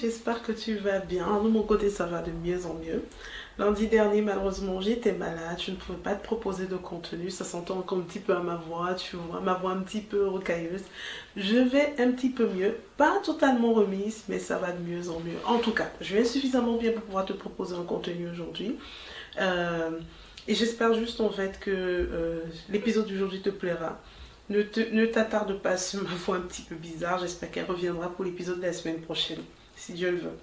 j'espère 0.00 0.42
que 0.42 0.52
tu 0.52 0.76
vas 0.76 0.98
bien. 0.98 1.42
De 1.42 1.48
mon 1.48 1.62
côté, 1.62 1.90
ça 1.90 2.06
va 2.06 2.22
de 2.22 2.30
mieux 2.30 2.66
en 2.66 2.74
mieux. 2.74 3.02
Lundi 3.58 3.86
dernier, 3.86 4.22
malheureusement, 4.22 4.80
j'étais 4.80 5.12
malade. 5.12 5.60
Je 5.64 5.72
ne 5.72 5.76
pouvais 5.76 5.98
pas 5.98 6.14
te 6.14 6.24
proposer 6.24 6.66
de 6.66 6.76
contenu. 6.76 7.30
Ça 7.30 7.44
s'entend 7.44 7.78
encore 7.78 7.98
un 7.98 8.02
petit 8.02 8.18
peu 8.18 8.34
à 8.34 8.40
ma 8.40 8.56
voix, 8.56 8.94
tu 8.94 9.16
vois, 9.16 9.40
ma 9.40 9.54
voix 9.54 9.72
un 9.72 9.80
petit 9.80 10.00
peu 10.00 10.26
rocailleuse. 10.26 10.82
Je 11.36 11.56
vais 11.56 11.94
un 11.98 12.12
petit 12.12 12.30
peu 12.30 12.48
mieux. 12.48 12.76
Pas 12.96 13.20
totalement 13.22 13.72
remise, 13.74 14.24
mais 14.28 14.38
ça 14.38 14.58
va 14.58 14.72
de 14.72 14.82
mieux 14.82 15.10
en 15.10 15.20
mieux. 15.20 15.38
En 15.44 15.58
tout 15.58 15.72
cas, 15.72 15.90
je 16.00 16.16
vais 16.16 16.24
suffisamment 16.24 16.76
bien 16.76 16.92
pour 16.92 17.02
pouvoir 17.02 17.24
te 17.26 17.32
proposer 17.34 17.74
un 17.76 17.84
contenu 17.84 18.28
aujourd'hui. 18.30 18.76
Euh, 19.40 19.90
et 20.48 20.54
j'espère 20.54 20.94
juste 20.94 21.20
en 21.20 21.30
fait 21.30 21.60
que 21.60 21.70
euh, 21.70 22.40
l'épisode 22.68 23.06
d'aujourd'hui 23.06 23.40
te 23.42 23.50
plaira. 23.50 24.00
Ne 24.50 25.06
t'attarde 25.06 25.58
pas 25.60 25.76
sur 25.76 26.02
ma 26.02 26.10
voix 26.10 26.36
un 26.36 26.40
petit 26.40 26.62
peu 26.62 26.74
bizarre. 26.74 27.18
J'espère 27.18 27.50
qu'elle 27.50 27.64
reviendra 27.64 28.10
pour 28.10 28.24
l'épisode 28.24 28.58
de 28.58 28.66
la 28.66 28.72
semaine 28.72 29.00
prochaine, 29.00 29.38
si 29.82 29.94
Dieu 29.94 30.12
le 30.12 30.18
veut. 30.18 30.38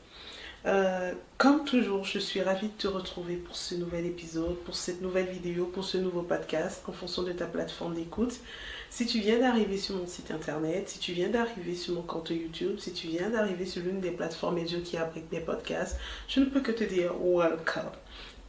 Euh, 0.66 1.14
comme 1.38 1.64
toujours, 1.64 2.04
je 2.04 2.20
suis 2.20 2.42
ravie 2.42 2.68
de 2.68 2.74
te 2.74 2.88
retrouver 2.88 3.36
pour 3.38 3.56
ce 3.56 3.76
nouvel 3.76 4.06
épisode, 4.06 4.58
pour 4.66 4.76
cette 4.76 5.02
nouvelle 5.02 5.28
vidéo, 5.28 5.66
pour 5.66 5.86
ce 5.86 5.98
nouveau 5.98 6.24
podcast, 6.24 6.84
en 6.88 6.92
fonction 6.92 7.24
de 7.24 7.32
ta 7.32 7.46
plateforme 7.46 7.96
d'écoute. 7.96 8.42
Si 8.90 9.06
tu 9.06 9.20
viens 9.20 9.40
d'arriver 9.40 9.78
sur 9.78 9.96
mon 9.96 10.08
site 10.08 10.32
internet, 10.32 10.90
si 10.90 11.00
tu 11.00 11.14
viens 11.14 11.30
d'arriver 11.30 11.76
sur 11.76 11.94
mon 11.94 12.02
compte 12.02 12.32
YouTube, 12.32 12.80
si 12.80 12.92
tu 12.92 13.08
viens 13.08 13.30
d'arriver 13.30 13.66
sur 13.66 13.84
l'une 13.84 14.00
des 14.02 14.12
plateformes 14.12 14.56
médias 14.56 14.80
qui 14.80 14.98
abritent 14.98 15.30
des 15.30 15.40
podcasts, 15.40 15.98
je 16.28 16.40
ne 16.40 16.46
peux 16.46 16.62
que 16.62 16.72
te 16.72 16.84
dire 16.84 17.14
welcome 17.22 17.92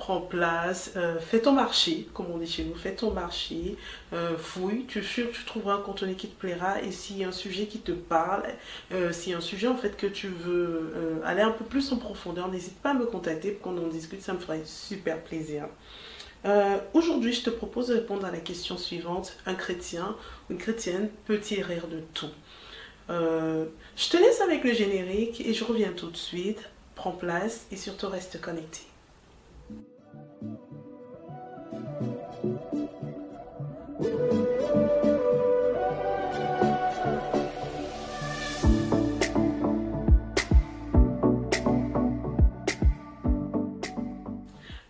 prends 0.00 0.22
place, 0.22 0.92
euh, 0.96 1.20
fais 1.20 1.40
ton 1.40 1.52
marché, 1.52 2.08
comme 2.14 2.30
on 2.32 2.38
dit 2.38 2.50
chez 2.50 2.64
nous, 2.64 2.74
fais 2.74 2.94
ton 2.94 3.12
marché, 3.12 3.76
euh, 4.14 4.36
fouille, 4.38 4.86
tu, 4.86 5.02
tu 5.02 5.44
trouveras 5.44 5.74
un 5.74 5.82
contenu 5.82 6.14
qui 6.14 6.26
te 6.26 6.40
plaira 6.40 6.80
et 6.80 6.90
s'il 6.90 7.18
y 7.18 7.24
a 7.24 7.28
un 7.28 7.32
sujet 7.32 7.66
qui 7.66 7.80
te 7.80 7.92
parle, 7.92 8.44
euh, 8.92 9.12
s'il 9.12 9.32
y 9.32 9.34
a 9.34 9.38
un 9.38 9.42
sujet 9.42 9.68
en 9.68 9.76
fait 9.76 9.98
que 9.98 10.06
tu 10.06 10.28
veux 10.28 11.20
aller 11.22 11.42
un 11.42 11.50
peu 11.50 11.66
plus 11.66 11.92
en 11.92 11.98
profondeur, 11.98 12.48
n'hésite 12.48 12.78
pas 12.80 12.92
à 12.92 12.94
me 12.94 13.04
contacter 13.04 13.50
pour 13.50 13.74
qu'on 13.74 13.78
en 13.78 13.88
discute, 13.88 14.22
ça 14.22 14.32
me 14.32 14.38
ferait 14.38 14.62
super 14.64 15.22
plaisir. 15.22 15.66
Aujourd'hui, 16.94 17.32
je 17.32 17.42
te 17.42 17.50
propose 17.50 17.88
de 17.88 17.94
répondre 17.94 18.24
à 18.24 18.30
la 18.30 18.38
question 18.38 18.78
suivante. 18.78 19.36
Un 19.46 19.54
chrétien 19.54 20.16
ou 20.48 20.52
une 20.54 20.58
chrétienne 20.58 21.10
peut-il 21.26 21.62
rire 21.62 21.86
de 21.88 22.00
tout 22.14 22.30
Je 23.08 24.08
te 24.08 24.16
laisse 24.16 24.40
avec 24.40 24.64
le 24.64 24.72
générique 24.72 25.40
et 25.40 25.54
je 25.54 25.64
reviens 25.64 25.92
tout 25.92 26.10
de 26.10 26.16
suite. 26.16 26.62
Prends 26.94 27.12
place 27.12 27.66
et 27.70 27.76
surtout 27.76 28.08
reste 28.08 28.40
connecté. 28.40 28.89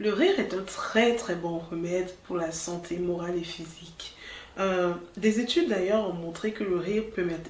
Le 0.00 0.14
rire 0.14 0.40
est 0.40 0.54
un 0.54 0.62
très 0.62 1.14
très 1.14 1.34
bon 1.34 1.58
remède 1.58 2.10
pour 2.26 2.38
la 2.38 2.52
santé 2.52 2.96
morale 2.96 3.36
et 3.36 3.44
physique. 3.44 4.16
Euh, 4.58 4.94
des 5.18 5.40
études 5.40 5.68
d'ailleurs 5.68 6.08
ont 6.08 6.14
montré 6.14 6.52
que 6.52 6.64
le 6.64 6.78
rire 6.78 7.02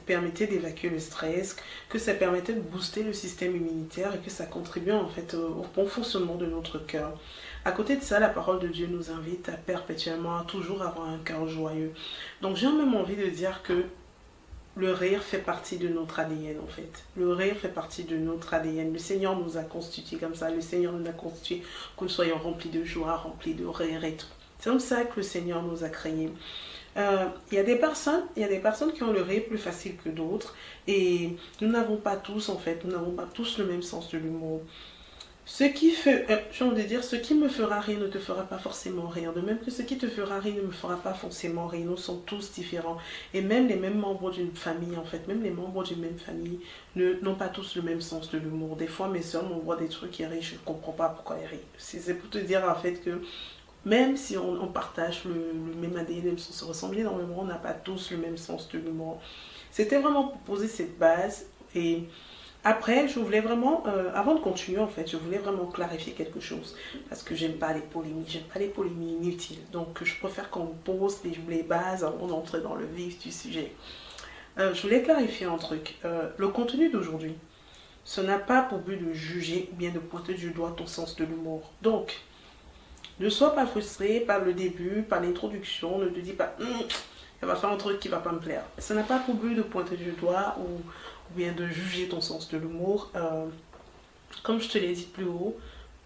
permettait 0.04 0.48
d'évacuer 0.48 0.88
le 0.88 0.98
stress, 0.98 1.54
que 1.88 2.00
ça 2.00 2.12
permettait 2.12 2.54
de 2.54 2.60
booster 2.60 3.04
le 3.04 3.12
système 3.12 3.54
immunitaire 3.54 4.16
et 4.16 4.18
que 4.18 4.30
ça 4.32 4.46
contribuait 4.46 4.90
en 4.90 5.06
fait 5.06 5.34
au 5.34 5.64
bon 5.76 5.86
fonctionnement 5.86 6.34
de 6.34 6.46
notre 6.46 6.84
cœur. 6.84 7.16
À 7.64 7.70
côté 7.70 7.94
de 7.94 8.02
ça, 8.02 8.18
la 8.18 8.28
parole 8.28 8.58
de 8.58 8.66
Dieu 8.66 8.88
nous 8.90 9.12
invite 9.12 9.48
à 9.48 9.52
perpétuellement, 9.52 10.36
à 10.36 10.42
toujours 10.44 10.82
avoir 10.82 11.08
un 11.08 11.18
cœur 11.18 11.46
joyeux. 11.46 11.92
Donc 12.42 12.56
j'ai 12.56 12.66
même 12.66 12.96
envie 12.96 13.16
de 13.16 13.26
dire 13.26 13.62
que 13.62 13.84
le 14.80 14.92
rire 14.92 15.22
fait 15.22 15.38
partie 15.38 15.76
de 15.76 15.88
notre 15.88 16.18
ADN 16.20 16.58
en 16.58 16.66
fait. 16.66 17.04
Le 17.16 17.32
rire 17.32 17.54
fait 17.56 17.68
partie 17.68 18.04
de 18.04 18.16
notre 18.16 18.54
ADN. 18.54 18.92
Le 18.92 18.98
Seigneur 18.98 19.38
nous 19.38 19.58
a 19.58 19.62
constitués 19.62 20.16
comme 20.16 20.34
ça. 20.34 20.50
Le 20.50 20.60
Seigneur 20.60 20.92
nous 20.92 21.06
a 21.06 21.12
constitués 21.12 21.62
que 21.96 22.04
nous 22.04 22.08
soyons 22.08 22.38
remplis 22.38 22.70
de 22.70 22.82
joie, 22.82 23.16
remplis 23.16 23.54
de 23.54 23.66
rire 23.66 24.04
et 24.04 24.14
tout. 24.14 24.26
C'est 24.58 24.70
comme 24.70 24.80
ça 24.80 25.04
que 25.04 25.16
le 25.16 25.22
Seigneur 25.22 25.62
nous 25.62 25.84
a 25.84 25.88
créés. 25.90 26.30
Euh, 26.96 27.26
il 27.52 27.54
y 27.54 27.58
a 27.58 27.62
des 27.62 27.76
personnes, 27.76 28.24
il 28.36 28.42
y 28.42 28.44
a 28.44 28.48
des 28.48 28.58
personnes 28.58 28.92
qui 28.92 29.02
ont 29.02 29.12
le 29.12 29.22
rire 29.22 29.44
plus 29.46 29.58
facile 29.58 29.96
que 30.02 30.08
d'autres 30.08 30.56
et 30.88 31.36
nous 31.60 31.68
n'avons 31.68 31.96
pas 31.96 32.16
tous 32.16 32.48
en 32.48 32.58
fait, 32.58 32.84
nous 32.84 32.90
n'avons 32.90 33.12
pas 33.12 33.28
tous 33.32 33.58
le 33.58 33.66
même 33.66 33.82
sens 33.82 34.10
de 34.10 34.18
l'humour. 34.18 34.62
Ce 35.52 35.64
qui 35.64 35.90
fait, 35.90 36.26
euh, 36.30 36.70
de 36.70 36.82
dire, 36.82 37.02
ce 37.02 37.16
qui 37.16 37.34
me 37.34 37.48
fera 37.48 37.80
rire 37.80 37.98
ne 37.98 38.06
te 38.06 38.20
fera 38.20 38.44
pas 38.44 38.56
forcément 38.56 39.08
rire. 39.08 39.32
De 39.32 39.40
même 39.40 39.58
que 39.58 39.72
ce 39.72 39.82
qui 39.82 39.98
te 39.98 40.06
fera 40.06 40.38
rire 40.38 40.54
ne 40.54 40.68
me 40.68 40.70
fera 40.70 40.94
pas 40.94 41.12
forcément 41.12 41.66
rire. 41.66 41.86
Nous 41.86 41.96
sommes 41.96 42.22
tous 42.24 42.52
différents. 42.52 42.98
Et 43.34 43.40
même 43.42 43.66
les 43.66 43.74
mêmes 43.74 43.98
membres 43.98 44.30
d'une 44.30 44.54
famille, 44.54 44.96
en 44.96 45.02
fait, 45.02 45.26
même 45.26 45.42
les 45.42 45.50
membres 45.50 45.82
d'une 45.82 45.98
même 45.98 46.18
famille 46.18 46.60
n'ont 46.94 47.34
pas 47.34 47.48
tous 47.48 47.74
le 47.74 47.82
même 47.82 48.00
sens 48.00 48.30
de 48.30 48.38
l'humour. 48.38 48.76
Des 48.76 48.86
fois, 48.86 49.08
mes 49.08 49.22
soeurs 49.22 49.42
m'envoient 49.42 49.76
des 49.76 49.88
trucs 49.88 50.12
qui 50.12 50.24
rient, 50.24 50.40
je 50.40 50.54
ne 50.54 50.60
comprends 50.60 50.92
pas 50.92 51.08
pourquoi 51.08 51.36
elles 51.42 51.48
rient. 51.48 51.66
C'est 51.78 52.14
pour 52.14 52.30
te 52.30 52.38
dire, 52.38 52.64
en 52.64 52.76
fait, 52.76 53.02
que 53.02 53.20
même 53.84 54.16
si 54.16 54.36
on, 54.36 54.68
partage 54.68 55.24
le, 55.24 55.52
même 55.80 55.96
ADN, 55.96 56.26
même 56.26 56.38
si 56.38 56.50
on 56.50 56.54
se 56.54 56.64
ressemble 56.64 56.96
énormément, 56.96 57.40
on 57.40 57.46
n'a 57.46 57.56
pas 57.56 57.72
tous 57.72 58.12
le 58.12 58.18
même 58.18 58.36
sens 58.36 58.68
de 58.68 58.78
l'humour. 58.78 59.20
C'était 59.72 59.98
vraiment 59.98 60.28
pour 60.28 60.38
poser 60.42 60.68
cette 60.68 60.96
base 60.96 61.46
et 61.74 62.04
après, 62.62 63.08
je 63.08 63.18
voulais 63.18 63.40
vraiment, 63.40 63.84
euh, 63.86 64.10
avant 64.14 64.34
de 64.34 64.40
continuer 64.40 64.80
en 64.80 64.86
fait, 64.86 65.10
je 65.10 65.16
voulais 65.16 65.38
vraiment 65.38 65.66
clarifier 65.66 66.12
quelque 66.12 66.40
chose. 66.40 66.76
Parce 67.08 67.22
que 67.22 67.34
j'aime 67.34 67.54
pas 67.54 67.72
les 67.72 67.80
polémiques, 67.80 68.28
j'aime 68.28 68.42
pas 68.52 68.58
les 68.58 68.68
polémiques 68.68 69.22
inutiles. 69.22 69.60
Donc 69.72 70.04
je 70.04 70.18
préfère 70.18 70.50
qu'on 70.50 70.66
pose 70.66 71.20
les, 71.24 71.62
bases 71.62 72.04
avant 72.04 72.26
d'entrer 72.26 72.60
dans 72.60 72.74
le 72.74 72.84
vif 72.84 73.18
du 73.18 73.32
sujet. 73.32 73.72
Euh, 74.58 74.74
je 74.74 74.82
voulais 74.82 75.02
clarifier 75.02 75.46
un 75.46 75.56
truc. 75.56 75.96
Euh, 76.04 76.28
le 76.36 76.48
contenu 76.48 76.90
d'aujourd'hui, 76.90 77.34
ce 78.04 78.20
n'a 78.20 78.38
pas 78.38 78.62
pour 78.62 78.78
but 78.78 78.96
de 78.96 79.12
juger 79.12 79.70
ou 79.72 79.76
bien 79.76 79.90
de 79.90 79.98
pointer 79.98 80.34
du 80.34 80.50
doigt 80.50 80.74
ton 80.76 80.86
sens 80.86 81.16
de 81.16 81.24
l'humour. 81.24 81.70
Donc, 81.80 82.20
ne 83.20 83.28
sois 83.30 83.54
pas 83.54 83.66
frustré 83.66 84.20
par 84.20 84.40
le 84.40 84.52
début, 84.52 85.02
par 85.02 85.20
l'introduction, 85.20 85.98
ne 85.98 86.08
te 86.08 86.20
dis 86.20 86.32
pas, 86.32 86.54
hum, 86.60 86.66
elle 87.40 87.48
va 87.48 87.56
faire 87.56 87.70
un 87.70 87.76
truc 87.76 88.00
qui 88.00 88.08
va 88.08 88.18
pas 88.18 88.32
me 88.32 88.38
plaire. 88.38 88.64
Ça 88.78 88.94
n'a 88.94 89.02
pas 89.02 89.18
pour 89.18 89.34
but 89.34 89.54
de 89.54 89.62
pointer 89.62 89.96
du 89.96 90.10
doigt 90.12 90.56
ou 90.58 90.82
ou 91.30 91.38
bien 91.38 91.52
de 91.52 91.66
juger 91.66 92.08
ton 92.08 92.20
sens 92.20 92.48
de 92.48 92.58
l'humour. 92.58 93.10
Euh, 93.14 93.46
comme 94.42 94.60
je 94.60 94.68
te 94.68 94.78
l'ai 94.78 94.92
dit 94.92 95.08
plus 95.12 95.26
haut, 95.26 95.56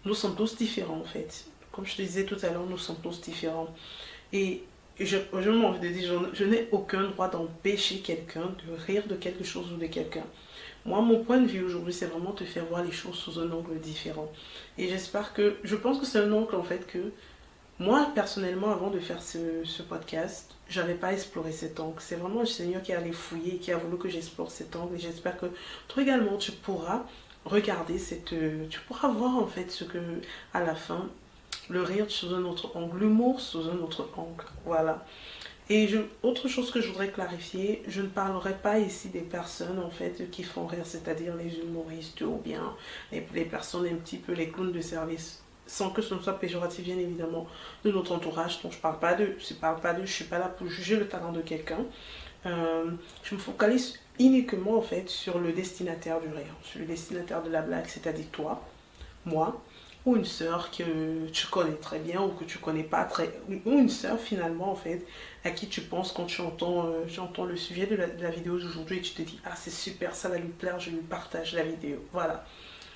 nous 0.05 0.13
sommes 0.13 0.35
tous 0.35 0.55
différents 0.55 0.99
en 0.99 1.05
fait. 1.05 1.45
Comme 1.71 1.85
je 1.85 1.95
te 1.95 2.01
disais 2.01 2.25
tout 2.25 2.37
à 2.43 2.49
l'heure, 2.49 2.65
nous 2.65 2.77
sommes 2.77 2.99
tous 3.01 3.21
différents. 3.21 3.67
Et 4.31 4.63
je, 4.99 5.17
je 5.39 5.49
m'en 5.49 5.73
de 5.73 5.87
dire, 5.87 6.29
je, 6.33 6.43
n'ai 6.45 6.67
aucun 6.71 7.03
droit 7.03 7.29
d'empêcher 7.29 7.99
quelqu'un 7.99 8.55
de 8.65 8.73
rire 8.85 9.03
de 9.07 9.15
quelque 9.15 9.43
chose 9.43 9.71
ou 9.73 9.77
de 9.77 9.87
quelqu'un. 9.87 10.23
Moi, 10.85 11.01
mon 11.01 11.23
point 11.23 11.39
de 11.39 11.47
vue 11.47 11.63
aujourd'hui, 11.63 11.93
c'est 11.93 12.05
vraiment 12.05 12.31
te 12.31 12.43
faire 12.43 12.65
voir 12.65 12.83
les 12.83 12.91
choses 12.91 13.15
sous 13.15 13.39
un 13.39 13.51
angle 13.51 13.79
différent. 13.79 14.31
Et 14.77 14.87
j'espère 14.87 15.33
que, 15.33 15.55
je 15.63 15.75
pense 15.75 15.99
que 15.99 16.05
c'est 16.05 16.19
un 16.19 16.31
angle 16.31 16.55
en 16.55 16.63
fait 16.63 16.85
que 16.87 17.11
moi, 17.77 18.09
personnellement, 18.15 18.71
avant 18.71 18.89
de 18.89 18.99
faire 18.99 19.21
ce, 19.21 19.81
podcast, 19.81 20.51
j'avais 20.69 20.93
pas 20.93 21.11
exploré 21.11 21.51
cet 21.51 21.79
angle. 21.79 21.99
C'est 21.99 22.15
vraiment 22.15 22.39
le 22.39 22.45
Seigneur 22.45 22.81
qui 22.81 22.93
a 22.93 22.99
allé 22.99 23.11
fouiller 23.11 23.57
qui 23.57 23.71
a 23.71 23.77
voulu 23.77 23.97
que 23.97 24.07
j'explore 24.07 24.49
cet 24.49 24.75
angle. 24.77 24.95
Et 24.95 24.99
j'espère 24.99 25.37
que 25.37 25.47
toi 25.89 26.03
également, 26.03 26.37
tu 26.37 26.53
pourras 26.53 27.03
regarder 27.43 27.99
cette... 27.99 28.33
Tu 28.69 28.79
pourras 28.87 29.09
voir 29.09 29.37
en 29.37 29.47
fait 29.47 29.69
ce 29.69 29.83
que, 29.83 29.97
à 30.53 30.63
la 30.63 30.73
fin, 30.73 31.09
le 31.69 31.81
rire 31.81 32.05
sous 32.09 32.33
un 32.33 32.45
autre 32.45 32.71
angle, 32.75 32.99
l'humour 32.99 33.41
sous 33.41 33.67
un 33.67 33.77
autre 33.79 34.07
angle. 34.15 34.45
Voilà. 34.65 35.05
Et 35.69 35.87
je, 35.87 35.97
autre 36.23 36.47
chose 36.47 36.71
que 36.71 36.79
je 36.79 36.87
voudrais 36.89 37.09
clarifier, 37.09 37.83
je 37.87 38.01
ne 38.01 38.07
parlerai 38.07 38.53
pas 38.53 38.79
ici 38.79 39.09
des 39.09 39.21
personnes 39.21 39.79
en 39.79 39.89
fait 39.89 40.29
qui 40.29 40.43
font 40.43 40.67
rire, 40.67 40.85
c'est-à-dire 40.85 41.35
les 41.35 41.57
humoristes 41.57 42.21
ou 42.21 42.37
bien 42.37 42.75
les, 43.11 43.27
les 43.33 43.45
personnes 43.45 43.87
un 43.87 43.95
petit 43.95 44.17
peu 44.17 44.33
les 44.33 44.49
clowns 44.49 44.71
de 44.71 44.81
service 44.81 45.41
sans 45.67 45.89
que 45.89 46.01
ce 46.01 46.13
ne 46.13 46.19
soit 46.19 46.39
péjoratif 46.39 46.83
bien 46.83 46.97
évidemment 46.97 47.47
de 47.83 47.91
notre 47.91 48.11
entourage. 48.13 48.61
Dont 48.61 48.71
je 48.71 48.77
parle 48.77 48.99
pas 48.99 49.13
de 49.13 49.35
je 49.39 49.53
parle 49.53 49.79
pas 49.79 49.93
de 49.93 50.05
je 50.05 50.11
suis 50.11 50.25
pas 50.25 50.39
là 50.39 50.47
pour 50.47 50.67
juger 50.67 50.95
le 50.97 51.07
talent 51.07 51.31
de 51.31 51.41
quelqu'un. 51.41 51.85
Euh, 52.45 52.91
je 53.23 53.35
me 53.35 53.39
focalise 53.39 53.99
uniquement 54.19 54.77
en 54.77 54.81
fait 54.81 55.09
sur 55.09 55.39
le 55.39 55.51
destinataire 55.51 56.21
du 56.21 56.27
rire 56.27 56.53
sur 56.63 56.79
le 56.79 56.85
destinataire 56.85 57.41
de 57.41 57.49
la 57.49 57.61
blague 57.61 57.87
c'est-à-dire 57.87 58.27
toi 58.31 58.61
moi 59.25 59.61
ou 60.05 60.15
une 60.15 60.25
sœur 60.25 60.69
que 60.69 61.27
tu 61.29 61.47
connais 61.47 61.75
très 61.75 61.97
bien 61.97 62.21
ou 62.21 62.29
que 62.29 62.43
tu 62.43 62.59
connais 62.59 62.83
pas 62.83 63.03
très 63.05 63.31
ou 63.65 63.71
une 63.71 63.89
sœur 63.89 64.19
finalement 64.19 64.71
en 64.71 64.75
fait 64.75 65.05
à 65.43 65.49
qui 65.49 65.67
tu 65.67 65.81
penses 65.81 66.11
quand 66.11 66.25
tu 66.25 66.41
entends 66.41 66.85
euh, 66.85 67.03
j'entends 67.07 67.45
le 67.45 67.57
sujet 67.57 67.87
de 67.87 67.95
la, 67.95 68.07
de 68.07 68.21
la 68.21 68.29
vidéo 68.29 68.59
d'aujourd'hui 68.59 68.99
et 68.99 69.01
tu 69.01 69.13
te 69.13 69.23
dis 69.23 69.39
ah 69.45 69.55
c'est 69.55 69.71
super 69.71 70.15
ça 70.15 70.29
va 70.29 70.37
lui 70.37 70.49
plaire 70.49 70.79
je 70.79 70.91
lui 70.91 70.97
partage 70.97 71.53
la 71.55 71.63
vidéo. 71.63 71.97
Voilà 72.13 72.45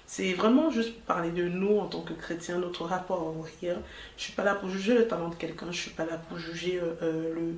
c'est 0.10 0.34
vraiment 0.34 0.72
juste 0.72 1.00
parler 1.02 1.30
de 1.30 1.48
nous 1.48 1.78
en 1.78 1.86
tant 1.86 2.02
que 2.02 2.14
chrétiens, 2.14 2.58
notre 2.58 2.84
rapport 2.84 3.28
au 3.28 3.42
rire. 3.44 3.78
Je 4.18 4.22
ne 4.22 4.24
suis 4.24 4.34
pas 4.34 4.44
là 4.44 4.56
pour 4.56 4.68
juger 4.68 4.96
le 4.96 5.08
talent 5.08 5.30
de 5.30 5.36
quelqu'un, 5.36 5.68
je 5.68 5.78
ne 5.78 5.84
suis 5.84 5.92
pas 5.92 6.04
là 6.04 6.18
pour 6.18 6.40
juger 6.40 6.80
euh, 6.80 6.96
euh, 7.04 7.52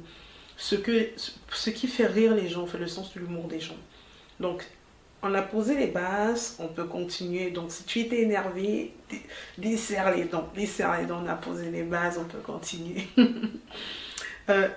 ce, 0.58 0.76
que, 0.76 1.12
ce 1.16 1.70
qui 1.70 1.88
fait 1.88 2.08
rire 2.08 2.36
les 2.36 2.50
gens, 2.50 2.68
fait 2.68 2.78
le 2.78 2.88
sens 2.88 3.14
de 3.14 3.22
l'humour 3.22 3.46
des 3.46 3.62
gens. 3.62 3.78
Donc, 4.42 4.68
on 5.24 5.34
a 5.34 5.42
posé 5.42 5.78
les 5.78 5.88
bases, 5.88 6.58
on 6.60 6.68
peut 6.68 6.84
continuer. 6.84 7.52
Donc, 7.52 7.72
si 7.72 7.86
tu 7.86 8.02
étais 8.02 8.24
énervé, 8.24 8.94
desserre 9.58 10.14
les 10.14 10.26
dents. 10.26 10.50
Desserre 10.54 11.00
les 11.00 11.06
dents, 11.06 11.24
on 11.24 11.30
a 11.30 11.36
posé 11.36 11.72
les 11.72 11.84
bases, 11.84 12.20
on 12.20 12.26
peut 12.26 12.40
continuer. 12.40 13.08
Euh, 14.50 14.68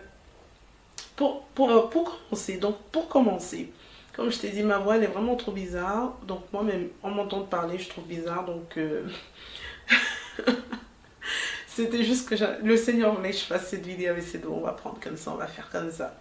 pour 1.16 1.46
commencer, 1.54 2.58
donc 2.58 2.76
pour 2.92 3.08
commencer, 3.08 3.72
Comme 4.14 4.31
je 4.31 4.38
t'ai 4.38 4.50
dit, 4.50 4.62
ma 4.62 4.78
voix, 4.78 4.96
elle 4.96 5.05
est 5.05 5.08
vraiment 5.08 5.34
trop 5.34 5.52
bizarre. 5.52 6.16
Donc, 6.26 6.44
moi-même, 6.52 6.88
en 7.02 7.11
m'entendant 7.11 7.46
parler, 7.46 7.78
je 7.78 7.88
trouve 7.88 8.05
bizarre. 8.05 8.44
Donc, 8.44 8.76
euh, 8.76 9.06
c'était 11.66 12.05
juste 12.05 12.28
que 12.28 12.37
le 12.62 12.76
Seigneur 12.76 13.14
voulait 13.14 13.31
que 13.31 13.37
je 13.37 13.43
fasse 13.43 13.69
cette 13.69 13.84
vidéo 13.84 14.11
avec 14.11 14.22
ses 14.22 14.38
doigts. 14.38 14.56
On 14.56 14.61
va 14.61 14.72
prendre 14.72 15.00
comme 15.00 15.16
ça, 15.16 15.32
on 15.32 15.37
va 15.37 15.49
faire 15.49 15.69
comme 15.70 15.90
ça. 15.90 16.14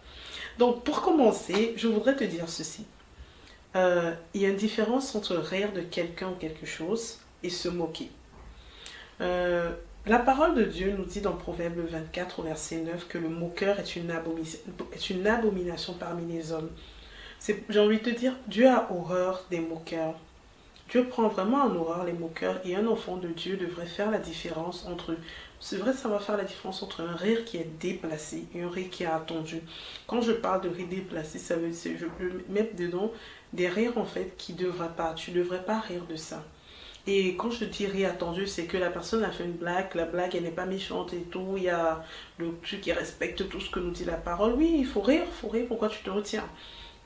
Donc, 0.58 0.84
pour 0.84 1.02
commencer, 1.02 1.74
je 1.78 1.88
voudrais 1.88 2.16
te 2.16 2.24
dire 2.24 2.50
ceci. 2.50 2.86
Euh, 3.76 4.14
il 4.34 4.42
y 4.42 4.46
a 4.46 4.50
une 4.50 4.56
différence 4.56 5.14
entre 5.16 5.36
rire 5.36 5.72
de 5.74 5.82
quelqu'un 5.82 6.30
ou 6.30 6.36
quelque 6.36 6.66
chose 6.66 7.20
et 7.44 7.50
se 7.50 7.70
moquer. 7.70 8.10
Euh, 9.22 9.72
la 10.06 10.20
parole 10.20 10.56
de 10.56 10.64
Dieu 10.64 10.96
nous 10.98 11.06
dit 11.06 11.22
dans 11.22 11.34
Proverbe 11.34 11.78
24 11.78 12.40
au 12.40 12.44
verset 12.44 12.78
9 12.78 13.08
que 13.08 13.18
le 13.18 13.30
moqueur 13.30 13.80
est 13.80 13.96
une 13.96 14.12
abomination 15.28 15.94
parmi 15.94 16.32
les 16.32 16.52
hommes. 16.52 16.70
J'ai 17.70 17.80
envie 17.80 17.98
de 17.98 18.04
te 18.04 18.10
dire, 18.10 18.34
Dieu 18.48 18.70
a 18.70 18.88
horreur 18.90 19.46
des 19.52 19.60
moqueurs. 19.60 20.16
Dieu 20.90 21.06
prend 21.08 21.28
vraiment 21.28 21.64
en 21.64 21.76
horreur 21.76 22.06
les 22.06 22.14
moqueurs 22.14 22.62
et 22.66 22.76
un 22.76 22.88
enfant 22.88 23.18
de 23.18 23.28
Dieu 23.28 23.58
devrait 23.58 23.86
faire 23.86 24.12
la 24.12 24.20
différence 24.20 24.86
entre 24.86 25.16
c'est 25.60 25.78
vrai, 25.78 25.94
ça 25.94 26.10
va 26.10 26.20
faire 26.20 26.36
la 26.36 26.44
différence 26.44 26.84
entre 26.84 27.02
un 27.02 27.16
rire 27.16 27.46
qui 27.46 27.56
est 27.58 27.70
déplacé 27.80 28.48
et 28.54 28.62
un 28.62 28.70
rire 28.70 28.90
qui 28.92 29.04
est 29.04 29.08
attendu. 29.08 29.62
Quand 30.08 30.22
je 30.22 30.34
parle 30.34 30.62
de 30.62 30.70
rire 30.70 30.88
déplacé, 30.90 31.40
ça 31.40 31.56
veut 31.56 31.70
dire 31.70 31.98
je 31.98 32.06
peux 32.06 32.44
mettre 32.50 32.76
dedans 32.76 33.12
des 33.54 33.70
rires 33.70 33.98
en 33.98 34.06
fait 34.06 34.36
qui 34.38 34.54
ne 34.54 34.60
devraient 34.60 34.94
pas. 34.96 35.14
Tu 35.14 35.32
ne 35.32 35.38
devrais 35.38 35.64
pas 35.64 35.80
rire 35.80 36.06
de 36.10 36.18
ça. 36.18 36.44
Et 37.08 37.36
quand 37.36 37.50
je 37.50 37.66
dis 37.66 37.88
rire 37.88 38.10
attendu, 38.10 38.46
c'est 38.48 38.66
que 38.66 38.78
la 38.78 38.90
personne 38.90 39.24
a 39.24 39.32
fait 39.32 39.44
une 39.46 39.54
blague, 39.54 39.96
la 39.96 40.06
blague 40.06 40.36
elle 40.36 40.44
n'est 40.44 40.52
pas 40.52 40.66
méchante 40.66 41.14
et 41.14 41.24
tout, 41.24 41.56
il 41.58 41.64
y 41.64 41.70
a 41.70 42.04
le 42.38 42.54
truc 42.62 42.82
qui 42.82 42.92
respecte 42.94 43.50
tout 43.50 43.60
ce 43.60 43.70
que 43.70 43.80
nous 43.80 43.92
dit 43.92 44.06
la 44.06 44.14
parole. 44.14 44.54
Oui, 44.54 44.76
il 44.80 44.86
faut 44.86 45.02
rire, 45.02 45.24
il 45.26 45.34
faut 45.42 45.50
rire, 45.50 45.66
pourquoi 45.68 45.90
tu 45.90 46.04
te 46.04 46.10
retiens? 46.10 46.48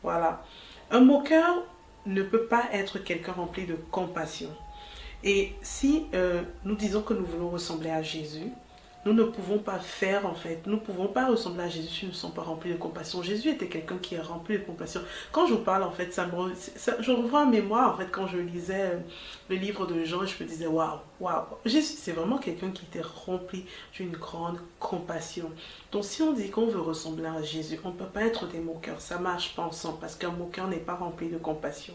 Voilà. 0.04 0.44
Un 0.92 1.02
moqueur 1.02 1.64
ne 2.06 2.24
peut 2.24 2.46
pas 2.46 2.66
être 2.72 3.00
quelqu'un 3.00 3.34
rempli 3.34 3.66
de 3.66 3.76
compassion. 3.92 4.50
Et 5.24 5.54
si 5.62 6.06
euh, 6.14 6.44
nous 6.64 6.76
disons 6.76 7.02
que 7.02 7.14
nous 7.14 7.26
voulons 7.26 7.50
ressembler 7.50 7.90
à 7.90 8.02
Jésus, 8.02 8.52
nous 9.08 9.14
ne 9.14 9.24
pouvons 9.24 9.58
pas 9.58 9.80
faire 9.80 10.26
en 10.26 10.34
fait, 10.34 10.60
nous 10.66 10.74
ne 10.74 10.80
pouvons 10.80 11.08
pas 11.08 11.28
ressembler 11.28 11.64
à 11.64 11.70
Jésus 11.70 11.88
si 11.88 12.06
nous 12.06 12.12
ne 12.12 12.16
sommes 12.16 12.34
pas 12.34 12.42
remplis 12.42 12.74
de 12.74 12.78
compassion. 12.78 13.24
Jésus 13.24 13.52
était 13.52 13.68
quelqu'un 13.68 13.98
qui 14.00 14.16
est 14.16 14.20
rempli 14.20 14.58
de 14.58 14.64
compassion. 14.64 15.00
Quand 15.32 15.48
je 15.48 15.54
vous 15.54 15.62
parle 15.62 15.84
en 15.84 15.92
fait, 15.92 16.14
ça 16.14 16.26
me, 16.26 16.54
je 17.00 17.12
revois 17.12 17.44
en 17.44 17.46
mémoire 17.46 17.94
en 17.94 17.98
fait 17.98 18.10
quand 18.12 18.28
je 18.28 18.38
lisais 18.38 18.92
euh, 18.92 19.00
le 19.50 19.56
livre 19.56 19.86
de 19.88 20.04
Jean, 20.04 20.26
je 20.26 20.44
me 20.44 20.50
disais 20.50 20.68
waouh, 20.68 21.00
waouh. 21.22 21.46
Jésus 21.66 21.96
c'est 21.98 22.12
vraiment 22.12 22.38
quelqu'un 22.38 22.72
qui 22.72 22.84
était 22.84 23.06
rempli 23.26 23.66
d'une 23.94 24.12
grande 24.12 24.60
compassion. 24.80 25.50
Donc 25.94 26.04
si 26.04 26.22
on 26.22 26.34
dit 26.34 26.50
qu'on 26.50 26.68
veut 26.68 26.82
ressembler 26.82 27.28
à 27.28 27.42
Jésus, 27.42 27.80
on 27.86 27.90
ne 27.90 27.94
peut 27.94 28.06
pas 28.06 28.24
être 28.24 28.46
des 28.48 28.60
moqueurs, 28.60 29.00
ça 29.00 29.20
marche 29.20 29.56
pas 29.56 29.64
ensemble 29.64 30.00
parce 30.02 30.16
qu'un 30.16 30.32
moqueur 30.32 30.68
n'est 30.68 30.78
pas 30.78 30.96
rempli 30.96 31.30
de 31.30 31.38
compassion. 31.38 31.94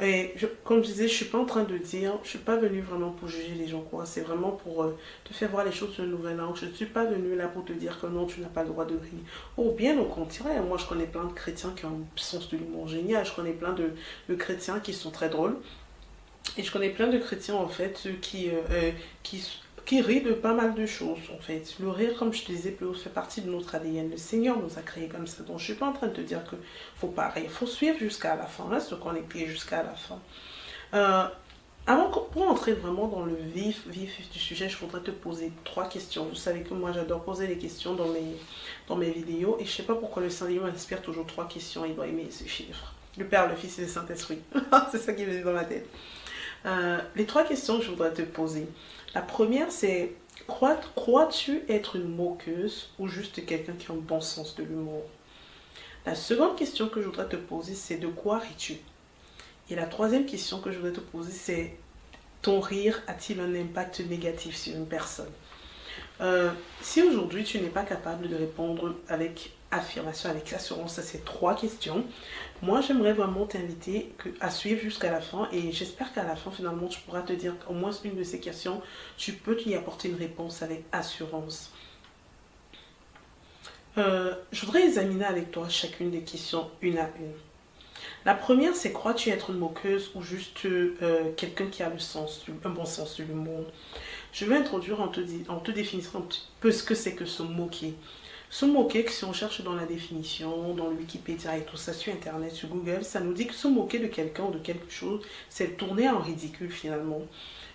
Et 0.00 0.34
comme 0.64 0.82
je 0.82 0.88
disais, 0.88 1.08
je 1.08 1.14
suis 1.14 1.24
pas 1.26 1.38
en 1.38 1.44
train 1.44 1.62
de 1.62 1.78
dire, 1.78 2.18
je 2.24 2.30
suis 2.30 2.38
pas 2.38 2.56
venue 2.56 2.80
vraiment 2.80 3.10
pour 3.10 3.28
juger 3.28 3.54
les 3.56 3.68
gens, 3.68 3.82
quoi. 3.82 4.04
C'est 4.06 4.22
vraiment 4.22 4.50
pour 4.50 4.82
euh, 4.82 4.98
te 5.24 5.32
faire 5.32 5.50
voir 5.50 5.64
les 5.64 5.72
choses 5.72 5.94
d'une 5.94 6.10
nouvelle 6.10 6.40
angle. 6.40 6.58
Je 6.58 6.66
ne 6.66 6.72
suis 6.72 6.86
pas 6.86 7.04
venue 7.04 7.36
là 7.36 7.46
pour 7.46 7.64
te 7.64 7.72
dire 7.72 8.00
que 8.00 8.06
non, 8.06 8.26
tu 8.26 8.40
n'as 8.40 8.48
pas 8.48 8.62
le 8.62 8.70
droit 8.70 8.84
de 8.84 8.94
rire. 8.94 9.22
Oh, 9.56 9.72
bien 9.76 9.98
au 9.98 10.06
contraire. 10.06 10.62
Moi, 10.64 10.78
je 10.78 10.86
connais 10.86 11.06
plein 11.06 11.24
de 11.24 11.32
chrétiens 11.32 11.72
qui 11.76 11.84
ont 11.84 11.90
un 11.90 12.04
sens 12.16 12.48
de 12.50 12.56
l'humour 12.56 12.88
génial. 12.88 13.24
Je 13.24 13.32
connais 13.32 13.52
plein 13.52 13.72
de, 13.72 13.92
de, 14.28 14.34
chrétiens 14.34 14.80
qui 14.80 14.92
sont 14.92 15.10
très 15.12 15.28
drôles. 15.28 15.56
Et 16.58 16.62
je 16.62 16.72
connais 16.72 16.90
plein 16.90 17.06
de 17.06 17.18
chrétiens, 17.18 17.54
en 17.54 17.68
fait, 17.68 18.08
qui, 18.20 18.50
euh, 18.50 18.60
euh, 18.70 18.90
qui 19.22 19.48
qui 19.84 20.00
rit 20.00 20.22
de 20.22 20.32
pas 20.32 20.54
mal 20.54 20.74
de 20.74 20.86
choses 20.86 21.18
en 21.34 21.40
fait. 21.40 21.74
Le 21.80 21.88
rire, 21.90 22.14
comme 22.18 22.32
je 22.32 22.44
te 22.44 22.52
disais, 22.52 22.76
fait 23.02 23.10
partie 23.10 23.42
de 23.42 23.50
notre 23.50 23.74
ADN. 23.74 24.10
Le 24.10 24.16
Seigneur 24.16 24.58
nous 24.58 24.78
a 24.78 24.82
créés 24.82 25.08
comme 25.08 25.26
ça. 25.26 25.42
Donc 25.42 25.58
je 25.58 25.64
suis 25.64 25.74
pas 25.74 25.86
en 25.86 25.92
train 25.92 26.06
de 26.06 26.12
te 26.14 26.20
dire 26.20 26.44
que 26.44 26.56
faut 26.96 27.08
pas 27.08 27.28
rire. 27.28 27.50
Faut 27.50 27.66
suivre 27.66 27.98
jusqu'à 27.98 28.36
la 28.36 28.46
fin. 28.46 28.68
Reste 28.68 28.98
connecté 28.98 29.46
jusqu'à 29.46 29.82
la 29.82 29.94
fin. 29.94 30.18
Euh, 30.94 31.24
avant 31.86 32.08
pour 32.08 32.48
entrer 32.48 32.72
vraiment 32.72 33.08
dans 33.08 33.26
le 33.26 33.34
vif, 33.34 33.86
vif 33.88 34.30
du 34.32 34.38
sujet, 34.38 34.70
je 34.70 34.78
voudrais 34.78 35.00
te 35.00 35.10
poser 35.10 35.52
trois 35.64 35.86
questions. 35.86 36.24
Vous 36.24 36.34
savez 36.34 36.62
que 36.62 36.72
moi 36.72 36.92
j'adore 36.92 37.22
poser 37.22 37.46
des 37.46 37.58
questions 37.58 37.94
dans 37.94 38.08
mes, 38.08 38.36
dans 38.88 38.96
mes 38.96 39.10
vidéos 39.10 39.58
et 39.60 39.66
je 39.66 39.70
sais 39.70 39.82
pas 39.82 39.94
pourquoi 39.94 40.22
le 40.22 40.30
Saint-Livre 40.30 40.64
inspire 40.64 41.02
toujours 41.02 41.26
trois 41.26 41.46
questions. 41.46 41.84
Il 41.84 41.94
doit 41.94 42.06
aimer 42.06 42.28
ce 42.30 42.48
chiffre. 42.48 42.94
Le 43.18 43.26
Père, 43.26 43.48
le 43.48 43.54
Fils 43.54 43.78
et 43.78 43.82
le 43.82 43.88
Saint-Esprit. 43.88 44.38
C'est 44.90 44.98
ça 44.98 45.12
qui 45.12 45.24
me 45.26 45.30
vient 45.30 45.44
dans 45.44 45.52
ma 45.52 45.64
tête. 45.64 45.86
Euh, 46.64 46.98
les 47.16 47.26
trois 47.26 47.44
questions 47.44 47.78
que 47.78 47.84
je 47.84 47.90
voudrais 47.90 48.12
te 48.12 48.22
poser. 48.22 48.66
La 49.14 49.22
première, 49.22 49.70
c'est 49.70 50.12
crois-tu 50.46 51.62
être 51.68 51.96
une 51.96 52.14
moqueuse 52.14 52.90
ou 52.98 53.06
juste 53.06 53.46
quelqu'un 53.46 53.74
qui 53.74 53.90
a 53.90 53.94
un 53.94 53.98
bon 53.98 54.20
sens 54.20 54.56
de 54.56 54.64
l'humour? 54.64 55.04
La 56.04 56.14
seconde 56.14 56.56
question 56.56 56.88
que 56.88 57.00
je 57.00 57.06
voudrais 57.06 57.28
te 57.28 57.36
poser, 57.36 57.74
c'est 57.74 57.96
de 57.96 58.08
quoi 58.08 58.38
ris-tu? 58.38 58.74
Et 59.70 59.74
la 59.76 59.86
troisième 59.86 60.26
question 60.26 60.60
que 60.60 60.70
je 60.70 60.78
voudrais 60.78 60.92
te 60.92 61.00
poser, 61.00 61.32
c'est 61.32 61.76
ton 62.42 62.60
rire 62.60 63.02
a-t-il 63.06 63.40
un 63.40 63.54
impact 63.54 64.00
négatif 64.00 64.56
sur 64.56 64.74
une 64.74 64.86
personne? 64.86 65.32
Euh, 66.20 66.50
Si 66.82 67.02
aujourd'hui 67.02 67.44
tu 67.44 67.58
n'es 67.60 67.68
pas 67.68 67.84
capable 67.84 68.28
de 68.28 68.36
répondre 68.36 68.96
avec 69.08 69.52
affirmation, 69.74 70.30
avec 70.30 70.52
assurance 70.52 70.98
à 70.98 71.02
ces 71.02 71.20
trois 71.20 71.54
questions, 71.54 72.04
moi 72.62 72.80
j'aimerais 72.80 73.12
vraiment 73.12 73.46
t'inviter 73.46 74.12
à 74.40 74.50
suivre 74.50 74.80
jusqu'à 74.80 75.10
la 75.10 75.20
fin 75.20 75.48
et 75.52 75.72
j'espère 75.72 76.12
qu'à 76.12 76.24
la 76.24 76.36
fin 76.36 76.50
finalement 76.50 76.88
tu 76.88 77.00
pourras 77.00 77.22
te 77.22 77.32
dire 77.32 77.54
qu'au 77.64 77.74
moins 77.74 77.92
une 78.04 78.16
de 78.16 78.24
ces 78.24 78.40
questions, 78.40 78.82
tu 79.16 79.32
peux 79.32 79.60
y 79.66 79.74
apporter 79.74 80.08
une 80.08 80.16
réponse 80.16 80.62
avec 80.62 80.84
assurance. 80.92 81.70
Euh, 83.96 84.34
je 84.50 84.66
voudrais 84.66 84.84
examiner 84.84 85.24
avec 85.24 85.52
toi 85.52 85.68
chacune 85.68 86.10
des 86.10 86.22
questions 86.22 86.70
une 86.82 86.98
à 86.98 87.10
une. 87.18 87.32
La 88.24 88.34
première, 88.34 88.74
c'est 88.74 88.92
crois-tu 88.92 89.30
être 89.30 89.50
une 89.50 89.58
moqueuse 89.58 90.10
ou 90.14 90.22
juste 90.22 90.64
euh, 90.64 91.30
quelqu'un 91.36 91.66
qui 91.66 91.82
a 91.82 91.90
le 91.90 91.98
sens, 91.98 92.44
un 92.64 92.70
bon 92.70 92.86
sens 92.86 93.16
de 93.18 93.24
l'humour? 93.24 93.64
Je 94.32 94.46
vais 94.46 94.56
introduire 94.56 95.00
en 95.00 95.08
te, 95.08 95.20
en 95.48 95.58
te 95.58 95.70
définissant 95.70 96.18
un 96.18 96.22
petit 96.22 96.42
peu 96.60 96.72
ce 96.72 96.82
que 96.82 96.94
c'est 96.94 97.14
que 97.14 97.24
se 97.26 97.42
moquer. 97.42 97.94
Se 98.54 98.66
moquer, 98.66 99.04
si 99.08 99.24
on 99.24 99.32
cherche 99.32 99.62
dans 99.62 99.74
la 99.74 99.84
définition, 99.84 100.74
dans 100.74 100.86
le 100.86 100.94
Wikipédia 100.94 101.58
et 101.58 101.64
tout 101.64 101.76
ça 101.76 101.92
sur 101.92 102.12
Internet, 102.12 102.52
sur 102.52 102.68
Google, 102.68 103.02
ça 103.02 103.18
nous 103.18 103.32
dit 103.32 103.48
que 103.48 103.52
se 103.52 103.66
moquer 103.66 103.98
de 103.98 104.06
quelqu'un 104.06 104.44
ou 104.44 104.52
de 104.52 104.60
quelque 104.60 104.92
chose, 104.92 105.22
c'est 105.48 105.76
tourner 105.76 106.08
en 106.08 106.20
ridicule 106.20 106.70
finalement. 106.70 107.22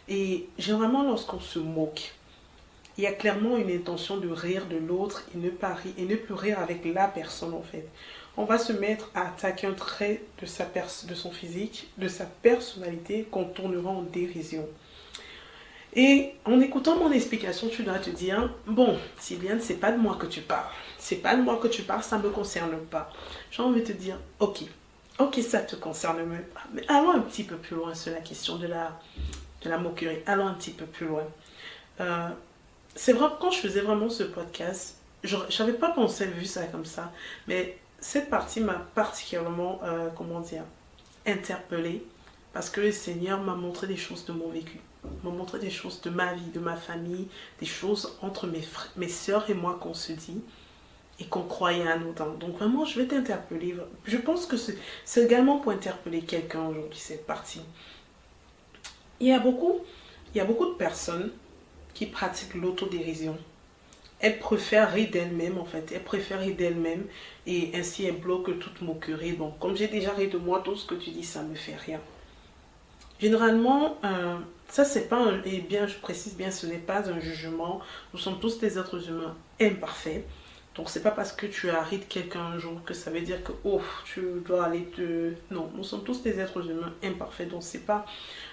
Et 0.07 0.47
généralement, 0.57 1.03
lorsqu'on 1.03 1.41
se 1.41 1.59
moque, 1.59 2.13
il 2.97 3.03
y 3.03 3.07
a 3.07 3.11
clairement 3.11 3.57
une 3.57 3.69
intention 3.69 4.19
de 4.19 4.29
rire 4.29 4.67
de 4.67 4.77
l'autre 4.77 5.25
et 5.35 5.37
ne 5.37 5.49
pas 5.49 5.75
et 5.97 6.05
ne 6.05 6.15
plus 6.15 6.33
rire 6.33 6.59
avec 6.59 6.85
la 6.85 7.09
personne 7.09 7.53
en 7.53 7.61
fait. 7.61 7.85
On 8.37 8.45
va 8.45 8.57
se 8.57 8.71
mettre 8.71 9.11
à 9.13 9.27
attaquer 9.27 9.67
un 9.67 9.73
trait 9.73 10.21
de, 10.41 10.45
de 11.09 11.13
son 11.13 11.31
physique, 11.31 11.89
de 11.97 12.07
sa 12.07 12.23
personnalité 12.23 13.27
qu'on 13.29 13.43
tournera 13.43 13.89
en 13.89 14.03
dérision. 14.03 14.65
Et 15.93 16.33
en 16.45 16.59
écoutant 16.59 16.97
mon 16.97 17.11
explication, 17.11 17.67
tu 17.67 17.83
dois 17.83 17.99
te 17.99 18.09
dire, 18.09 18.53
bon, 18.67 18.97
Sylviane, 19.19 19.59
c'est 19.59 19.75
pas 19.75 19.91
de 19.91 19.97
moi 19.97 20.15
que 20.19 20.27
tu 20.27 20.41
parles. 20.41 20.67
C'est 20.99 21.17
pas 21.17 21.35
de 21.35 21.41
moi 21.41 21.57
que 21.57 21.67
tu 21.67 21.81
parles, 21.81 22.03
ça 22.03 22.17
ne 22.17 22.23
me 22.23 22.29
concerne 22.29 22.77
pas. 22.91 23.11
J'ai 23.49 23.63
envie 23.63 23.81
de 23.81 23.87
te 23.87 23.91
dire, 23.93 24.17
ok, 24.39 24.61
ok, 25.17 25.39
ça 25.39 25.59
te 25.59 25.75
concerne, 25.75 26.19
mais 26.73 26.87
allons 26.87 27.11
un 27.11 27.21
petit 27.21 27.43
peu 27.43 27.55
plus 27.55 27.75
loin 27.75 27.93
sur 27.95 28.13
la 28.13 28.19
question 28.19 28.57
de 28.57 28.67
la, 28.67 28.99
de 29.63 29.69
la 29.69 29.77
moquerie. 29.77 30.19
Allons 30.27 30.47
un 30.47 30.53
petit 30.53 30.71
peu 30.71 30.85
plus 30.85 31.07
loin. 31.07 31.23
Euh, 32.01 32.29
c'est 32.95 33.13
vrai, 33.13 33.27
quand 33.39 33.51
je 33.51 33.59
faisais 33.59 33.81
vraiment 33.81 34.09
ce 34.09 34.23
podcast, 34.23 34.97
je 35.23 35.35
n'avais 35.59 35.73
pas 35.73 35.89
pensé, 35.89 36.25
vu 36.27 36.45
ça 36.45 36.63
comme 36.65 36.85
ça, 36.85 37.11
mais 37.47 37.77
cette 37.99 38.29
partie 38.29 38.61
m'a 38.61 38.85
particulièrement, 38.95 39.81
euh, 39.83 40.09
comment 40.15 40.39
dire, 40.39 40.63
interpellée 41.25 42.05
parce 42.53 42.69
que 42.69 42.81
le 42.81 42.91
Seigneur 42.91 43.41
m'a 43.41 43.56
montré 43.56 43.87
des 43.87 43.97
choses 43.97 44.25
de 44.25 44.33
mon 44.33 44.49
vécu 44.49 44.79
m'a 45.23 45.31
montré 45.31 45.59
des 45.59 45.69
choses 45.69 46.01
de 46.01 46.09
ma 46.09 46.33
vie, 46.33 46.49
de 46.53 46.59
ma 46.59 46.75
famille, 46.75 47.27
des 47.59 47.65
choses 47.65 48.18
entre 48.21 48.47
mes, 48.47 48.61
frères, 48.61 48.91
mes 48.95 49.07
soeurs 49.07 49.49
et 49.49 49.53
moi 49.53 49.77
qu'on 49.81 49.94
se 49.94 50.11
dit 50.11 50.41
et 51.19 51.25
qu'on 51.25 51.44
croyait 51.44 51.87
à 51.87 51.97
nous 51.97 52.13
Donc 52.13 52.57
vraiment, 52.57 52.85
je 52.85 52.99
vais 52.99 53.07
t'interpeller. 53.07 53.75
Je 54.06 54.18
pense 54.18 54.45
que 54.45 54.56
c'est 54.57 55.23
également 55.23 55.59
pour 55.59 55.71
interpeller 55.71 56.21
quelqu'un 56.21 56.65
aujourd'hui, 56.68 56.99
cette 56.99 57.25
partie. 57.25 57.61
Il 59.19 59.27
y 59.27 59.33
a 59.33 59.39
beaucoup, 59.39 59.79
il 60.33 60.37
y 60.37 60.41
a 60.41 60.45
beaucoup 60.45 60.65
de 60.65 60.75
personnes 60.75 61.31
qui 61.94 62.06
pratiquent 62.06 62.56
l'autodérision. 62.56 63.37
Elles 64.21 64.39
préfèrent 64.39 64.91
rire 64.91 65.09
d'elles-mêmes, 65.11 65.57
en 65.57 65.65
fait. 65.65 65.91
Elles 65.94 66.03
préfèrent 66.03 66.39
rire 66.39 66.56
d'elles-mêmes 66.56 67.06
et 67.45 67.71
ainsi 67.73 68.06
elles 68.06 68.19
bloquent 68.19 68.53
toute 68.53 68.81
moquerie. 68.81 69.33
Donc, 69.33 69.59
comme 69.59 69.75
j'ai 69.75 69.87
déjà 69.87 70.13
ri 70.13 70.27
de 70.27 70.37
moi, 70.37 70.61
tout 70.63 70.75
ce 70.75 70.85
que 70.85 70.95
tu 70.95 71.09
dis, 71.09 71.23
ça 71.23 71.41
me 71.41 71.56
fait 71.56 71.75
rien. 71.75 71.99
Généralement, 73.19 73.97
euh, 74.04 74.38
ça 74.69 74.85
c'est 74.85 75.09
pas 75.09 75.18
un, 75.18 75.42
et 75.44 75.59
bien 75.59 75.88
je 75.88 75.95
précise 75.95 76.35
bien, 76.35 76.52
ce 76.52 76.66
n'est 76.66 76.78
pas 76.78 77.09
un 77.09 77.19
jugement. 77.19 77.81
Nous 78.14 78.19
sommes 78.19 78.40
tous 78.40 78.59
des 78.59 78.80
êtres 78.80 79.09
humains 79.09 79.35
imparfaits. 79.59 80.26
Donc 80.76 80.90
c'est 80.90 81.04
pas 81.04 81.11
parce 81.11 81.33
que 81.33 81.45
tu 81.45 81.69
as 81.69 81.81
ri 81.81 81.97
de 81.97 82.06
quelqu'un 82.06 82.40
un 82.40 82.57
jour 82.57 82.81
que 82.85 82.94
ça 82.94 83.11
veut 83.11 83.19
dire 83.19 83.44
que 83.44 83.52
oh 83.66 83.81
tu 84.06 84.21
dois 84.45 84.66
aller 84.66 84.85
te. 84.85 85.33
Non, 85.52 85.69
nous 85.76 85.83
sommes 85.83 86.04
tous 86.04 86.21
des 86.21 86.40
êtres 86.40 86.69
humains 86.69 86.94
imparfaits. 87.04 87.49
Donc 87.49 87.64
c'est 87.64 87.85
pas 87.85 88.06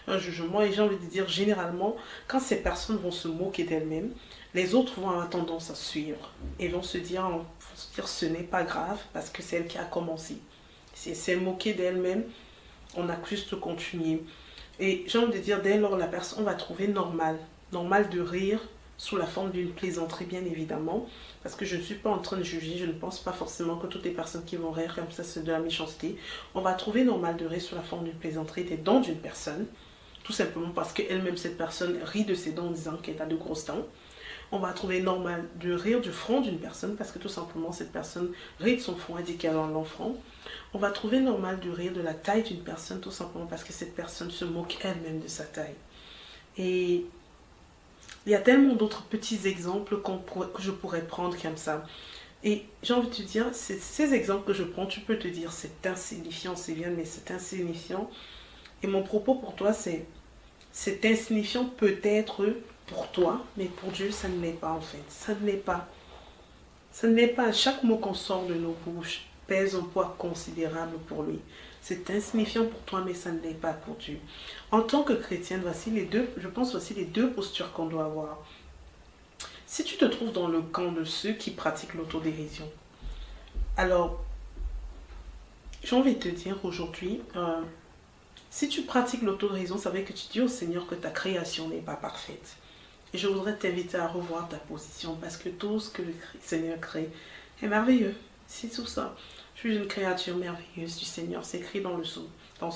un 0.09 0.19
jugement. 0.19 0.61
Et 0.63 0.73
j'ai 0.73 0.83
envie 0.83 0.97
de 0.97 1.05
dire 1.09 1.29
généralement, 1.29 1.95
quand 2.27 2.41
ces 2.41 2.63
personnes 2.63 2.97
vont 2.97 3.13
se 3.13 3.29
moquer 3.29 3.63
d'elles-mêmes, 3.63 4.11
les 4.55 4.75
autres 4.75 4.99
vont 4.99 5.11
avoir 5.11 5.31
tendance 5.31 5.71
à 5.71 5.77
suivre 5.77 6.33
et 6.59 6.67
vont 6.67 6.83
se 6.83 6.99
dire, 6.99 7.29
vont 7.29 7.45
se 7.77 7.95
dire 7.95 8.09
ce 8.09 8.27
n'est 8.27 8.43
pas 8.43 8.65
grave 8.65 8.99
parce 9.13 9.31
que 9.31 9.43
c'est 9.43 9.57
elle 9.57 9.69
qui 9.69 9.79
a 9.79 9.85
commencé. 9.85 10.39
Si 10.95 11.11
elle 11.11 11.17
s'est 11.17 11.37
moquée 11.37 11.75
d'elle-même, 11.75 12.25
on 12.97 13.09
a 13.09 13.17
juste 13.29 13.55
continué. 13.61 14.23
Et 14.79 15.05
j'ai 15.07 15.19
envie 15.19 15.33
de 15.33 15.39
dire, 15.39 15.63
dès 15.63 15.79
lors, 15.79 15.97
la 15.97 16.07
personne 16.07 16.45
va 16.45 16.55
trouver 16.55 16.89
normal, 16.89 17.39
normal 17.73 18.11
de 18.11 18.21
rire 18.21 18.61
sous 18.99 19.17
la 19.17 19.27
forme 19.27 19.51
d'une 19.51 19.73
plaisanterie, 19.73 20.25
bien 20.25 20.45
évidemment, 20.45 21.07
parce 21.43 21.55
que 21.55 21.65
je 21.65 21.77
ne 21.77 21.83
suis 21.83 21.97
pas 21.97 22.11
en 22.11 22.19
train 22.19 22.39
de 22.39 22.43
juger, 22.43 22.79
je 22.79 22.87
ne 22.87 22.93
pense 22.93 23.19
pas 23.19 23.33
forcément 23.33 23.77
que 23.77 23.87
toutes 23.87 24.05
les 24.05 24.11
personnes 24.11 24.45
qui 24.45 24.57
vont 24.57 24.71
rire 24.71 24.95
comme 24.95 25.11
ça, 25.11 25.23
c'est 25.23 25.45
de 25.45 25.53
la 25.53 25.59
méchanceté. 25.59 26.17
On 26.55 26.61
va 26.61 26.73
trouver 26.73 27.05
normal 27.05 27.37
de 27.37 27.47
rire 27.47 27.61
sous 27.61 27.75
la 27.75 27.83
forme 27.83 28.05
d'une 28.05 28.15
plaisanterie 28.15 28.65
des 28.65 28.79
dents 28.79 29.01
d'une 29.01 29.19
personne, 29.19 29.67
tout 30.25 30.33
simplement 30.33 30.71
parce 30.71 30.93
qu'elle-même, 30.93 31.37
cette 31.37 31.59
personne, 31.59 31.99
rit 32.05 32.25
de 32.25 32.35
ses 32.35 32.53
dents 32.53 32.67
en 32.67 32.71
disant 32.71 32.97
qu'elle 32.97 33.21
a 33.21 33.27
de 33.27 33.37
grosses 33.37 33.67
dents. 33.67 33.87
On 34.53 34.59
va 34.59 34.73
trouver 34.73 35.01
normal 35.01 35.45
de 35.61 35.73
rire 35.73 36.01
du 36.01 36.13
front 36.13 36.41
d'une 36.41 36.59
personne 36.59 36.97
parce 36.97 37.11
que 37.11 37.19
tout 37.19 37.29
simplement 37.29 37.73
cette 37.73 37.93
personne 37.93 38.31
rit 38.61 38.77
de 38.77 38.81
son 38.81 38.97
front 38.97 39.19
et 39.19 39.23
dit 39.23 39.37
qu'elle 39.37 39.57
a 39.57 39.61
un 39.61 39.75
enfant. 39.75 40.15
On 40.73 40.79
va 40.79 40.91
trouver 40.91 41.21
normal 41.21 41.59
de 41.61 41.71
rire 41.71 41.93
de 41.93 42.01
la 42.01 42.15
taille 42.15 42.43
d'une 42.43 42.63
personne 42.63 43.01
tout 43.01 43.11
simplement 43.11 43.47
parce 43.47 43.65
que 43.65 43.73
cette 43.73 43.95
personne 43.95 44.31
se 44.31 44.45
moque 44.45 44.79
elle-même 44.83 45.21
de 45.21 45.29
sa 45.29 45.45
taille. 45.45 45.75
Et 46.59 47.05
il 48.25 48.33
y 48.33 48.35
a 48.35 48.41
tellement 48.41 48.75
d'autres 48.75 49.05
petits 49.05 49.47
exemples 49.47 50.01
que 50.03 50.63
je 50.63 50.71
pourrais 50.71 51.03
prendre 51.03 51.41
comme 51.41 51.57
ça. 51.57 51.85
Et 52.45 52.65
j'ai 52.83 52.95
envie 52.95 53.09
de 53.09 53.15
te 53.15 53.23
dire, 53.23 53.47
ces 53.53 54.15
exemples 54.15 54.47
que 54.47 54.53
je 54.53 54.63
prends, 54.63 54.87
tu 54.87 55.01
peux 55.01 55.19
te 55.19 55.27
dire 55.27 55.53
c'est 55.53 55.87
insignifiant, 55.87 56.55
c'est 56.55 56.75
bien, 56.75 56.91
mais 56.91 57.05
c'est 57.05 57.31
insignifiant. 57.31 58.11
Et 58.83 58.87
mon 58.87 59.03
propos 59.03 59.35
pour 59.35 59.57
toi, 59.57 59.73
c'est 59.73 60.07
c'est 60.71 61.07
insignifiant 61.07 61.65
peut-être 61.65 62.45
pour 62.87 63.11
toi, 63.11 63.45
mais 63.57 63.67
pour 63.67 63.91
Dieu, 63.91 64.11
ça 64.11 64.29
ne 64.29 64.41
l'est 64.41 64.53
pas 64.53 64.71
en 64.71 64.81
fait. 64.81 65.03
Ça 65.09 65.35
ne 65.35 65.47
l'est 65.47 65.55
pas. 65.55 65.89
Ça 66.93 67.07
ne 67.09 67.15
l'est 67.15 67.29
pas. 67.29 67.53
Chaque 67.53 67.83
mot 67.83 67.99
qu'on 67.99 68.15
sort 68.15 68.47
de 68.47 68.55
nos 68.55 68.77
bouches 68.87 69.27
pèse 69.47 69.75
un 69.75 69.83
poids 69.83 70.15
considérable 70.19 70.99
pour 71.09 71.23
lui. 71.23 71.41
C'est 71.81 72.11
insignifiant 72.11 72.67
pour 72.67 72.81
toi, 72.81 73.03
mais 73.05 73.15
ça 73.15 73.31
ne 73.31 73.41
l'est 73.41 73.55
pas 73.55 73.73
pour 73.73 73.95
Dieu. 73.97 74.19
En 74.73 74.83
tant 74.83 75.03
que 75.03 75.13
chrétienne, 75.13 75.61
voici 75.63 75.91
les 75.91 76.05
deux, 76.05 76.29
je 76.37 76.49
pense 76.49 76.73
voici 76.73 76.95
les 76.95 77.05
deux 77.05 77.31
postures 77.31 77.73
qu'on 77.73 77.87
doit 77.87 78.07
avoir. 78.07 78.39
Si 79.67 79.85
tu 79.85 79.97
te 79.97 80.05
trouves 80.05 80.33
dans 80.33 80.49
le 80.49 80.63
camp 80.63 80.93
de 80.93 81.05
ceux 81.05 81.33
qui 81.33 81.51
pratiquent 81.51 81.95
l'autodérision, 81.95 82.69
alors, 83.77 84.21
j'ai 85.85 85.95
envie 85.95 86.15
de 86.15 86.21
te 86.21 86.29
dire 86.29 86.57
aujourd'hui, 86.65 87.21
euh, 87.37 87.61
si 88.51 88.69
tu 88.69 88.83
pratiques 88.83 89.23
l'autodérision, 89.23 89.77
ça 89.77 89.91
veut 89.91 89.99
dire 89.99 90.09
que 90.09 90.15
tu 90.15 90.29
dis 90.33 90.41
au 90.41 90.49
Seigneur 90.49 90.87
que 90.87 90.95
ta 90.95 91.11
création 91.11 91.69
n'est 91.69 91.77
pas 91.83 91.97
parfaite. 91.97 92.57
Et 93.15 93.19
je 93.19 93.29
voudrais 93.29 93.57
t'inviter 93.57 93.97
à 93.97 94.09
revoir 94.09 94.49
ta 94.49 94.57
position 94.57 95.17
parce 95.21 95.37
que 95.37 95.49
tout 95.49 95.81
ce 95.81 95.91
que 95.91 96.03
le 96.03 96.13
Seigneur 96.41 96.81
crée 96.81 97.09
est 97.63 97.69
merveilleux. 97.69 98.15
C'est 98.47 98.69
tout 98.69 98.87
ça. 98.87 99.17
Je 99.55 99.61
suis 99.61 99.77
une 99.77 99.87
créature 99.87 100.37
merveilleuse 100.37 100.97
du 100.99 101.05
Seigneur. 101.05 101.45
C'est 101.45 101.59
écrit 101.59 101.81
dans 101.81 101.97
le 101.97 102.03
psaume. 102.03 102.29
Dans 102.61 102.71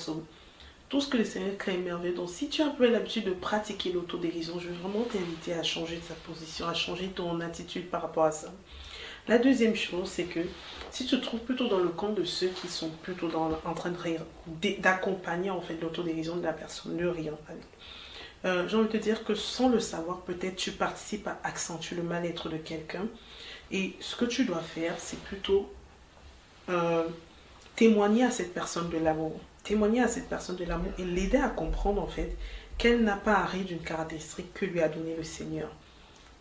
Tout 0.89 1.01
ce 1.01 1.09
que 1.09 1.19
le 1.19 1.25
Seigneur 1.25 1.57
crée 1.59 1.75
est 1.75 1.79
merveilleux. 1.79 2.15
Donc, 2.15 2.31
si 2.31 2.49
tu 2.49 2.63
as 2.63 2.67
un 2.67 2.71
peu 2.71 2.91
l'habitude 2.91 3.25
de 3.25 3.33
pratiquer 3.33 3.93
l'autodérision, 3.93 4.59
je 4.59 4.69
veux 4.69 4.75
vraiment 4.75 5.05
t'inviter 5.05 5.53
à 5.53 5.63
changer 5.63 5.99
ta 5.99 6.15
position, 6.15 6.67
à 6.67 6.75
changer 6.75 7.09
ton 7.09 7.41
attitude 7.41 7.91
par 7.91 8.03
rapport 8.03 8.25
à 8.25 8.33
ça. 8.33 8.53
La 9.29 9.39
deuxième 9.39 9.77
chose, 9.77 10.09
c'est 10.09 10.25
que 10.25 10.41
si 10.91 11.07
tu 11.07 11.19
te 11.19 11.23
trouves 11.23 11.41
plutôt 11.41 11.69
dans 11.69 11.79
le 11.79 11.91
camp 11.91 12.11
de 12.11 12.25
ceux 12.25 12.49
qui 12.49 12.69
sont 12.69 12.89
plutôt 13.03 13.31
en 13.37 13.75
train 13.75 13.93
d'accompagner 14.79 15.51
en 15.51 15.61
fait 15.61 15.79
l'autodérision 15.81 16.37
de 16.37 16.43
la 16.43 16.53
personne, 16.53 16.97
ne 16.97 17.07
rire 17.07 17.37
pas. 17.47 17.53
Euh, 18.45 18.67
J'ai 18.69 18.77
envie 18.77 18.87
de 18.89 18.93
te 18.93 18.97
dire 18.97 19.25
que 19.25 19.35
sans 19.35 19.69
le 19.69 19.81
savoir, 19.81 20.21
peut-être 20.21 20.57
tu 20.57 20.73
participes 20.73 21.27
à 21.29 21.39
accentuer 21.45 21.97
le 21.97 22.03
mal-être 22.03 22.49
de 22.49 22.57
quelqu'un. 22.57 23.07
Et 23.71 23.95
ce 24.01 24.17
que 24.17 24.25
tu 24.25 24.45
dois 24.45 24.61
faire, 24.61 24.95
c'est 24.99 25.21
plutôt 25.21 25.71
euh, 26.69 27.05
témoigner 27.77 28.25
à 28.25 28.31
cette 28.31 28.55
personne 28.55 28.89
de 28.89 28.99
l'amour. 28.99 29.39
Témoigner 29.63 30.03
à 30.03 30.09
cette 30.09 30.29
personne 30.29 30.57
de 30.57 30.65
l'amour 30.65 30.93
et 30.99 31.05
l'aider 31.05 31.37
à 31.37 31.49
comprendre 31.49 32.03
en 32.03 32.07
fait 32.07 32.35
qu'elle 32.79 33.05
n'a 33.05 33.17
pas 33.17 33.45
rire 33.45 33.67
d'une 33.67 33.81
caractéristique 33.81 34.55
que 34.55 34.65
lui 34.65 34.81
a 34.81 34.89
donné 34.89 35.15
le 35.15 35.23
Seigneur. 35.23 35.69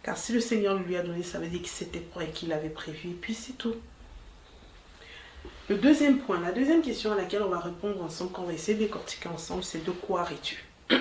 Car 0.03 0.17
si 0.17 0.31
le 0.31 0.39
Seigneur 0.39 0.75
lui 0.75 0.95
a 0.95 1.03
donné, 1.03 1.21
ça 1.21 1.37
veut 1.37 1.47
dire 1.47 1.61
que 1.61 1.67
c'était 1.67 2.03
elle 2.19 2.31
qu'il 2.31 2.53
avait 2.53 2.69
prévu. 2.69 3.09
Et 3.09 3.13
puis 3.13 3.33
c'est 3.33 3.57
tout. 3.57 3.75
Le 5.67 5.77
deuxième 5.77 6.19
point, 6.19 6.39
la 6.39 6.53
deuxième 6.53 6.81
question 6.81 7.11
à 7.11 7.15
laquelle 7.15 7.43
on 7.43 7.49
va 7.49 7.59
répondre 7.59 8.01
ensemble, 8.01 8.31
qu'on 8.31 8.43
va 8.43 8.53
essayer 8.53 8.77
de 8.77 8.83
décortiquer 8.85 9.27
ensemble, 9.27 9.63
c'est 9.63 9.83
de 9.83 9.91
quoi 9.91 10.23
ris-tu? 10.23 10.65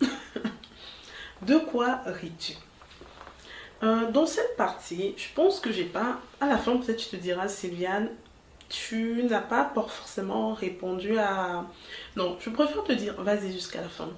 De 1.42 1.58
quoi 1.58 2.00
ris-tu? 2.06 2.54
Euh, 3.82 4.10
dans 4.10 4.26
cette 4.26 4.56
partie, 4.56 5.14
je 5.16 5.28
pense 5.34 5.60
que 5.60 5.70
j'ai 5.70 5.84
pas. 5.84 6.20
À 6.40 6.46
la 6.46 6.56
fin, 6.56 6.76
peut-être 6.76 6.96
tu 6.96 7.08
te 7.08 7.16
diras, 7.16 7.48
Sylviane, 7.48 8.08
tu 8.68 9.24
n'as 9.24 9.40
pas 9.40 9.70
forcément 9.74 10.54
répondu 10.54 11.18
à. 11.18 11.66
Non, 12.16 12.36
je 12.40 12.50
préfère 12.50 12.82
te 12.84 12.92
dire, 12.92 13.20
vas-y 13.22 13.52
jusqu'à 13.52 13.82
la 13.82 13.88
fin. 13.88 14.08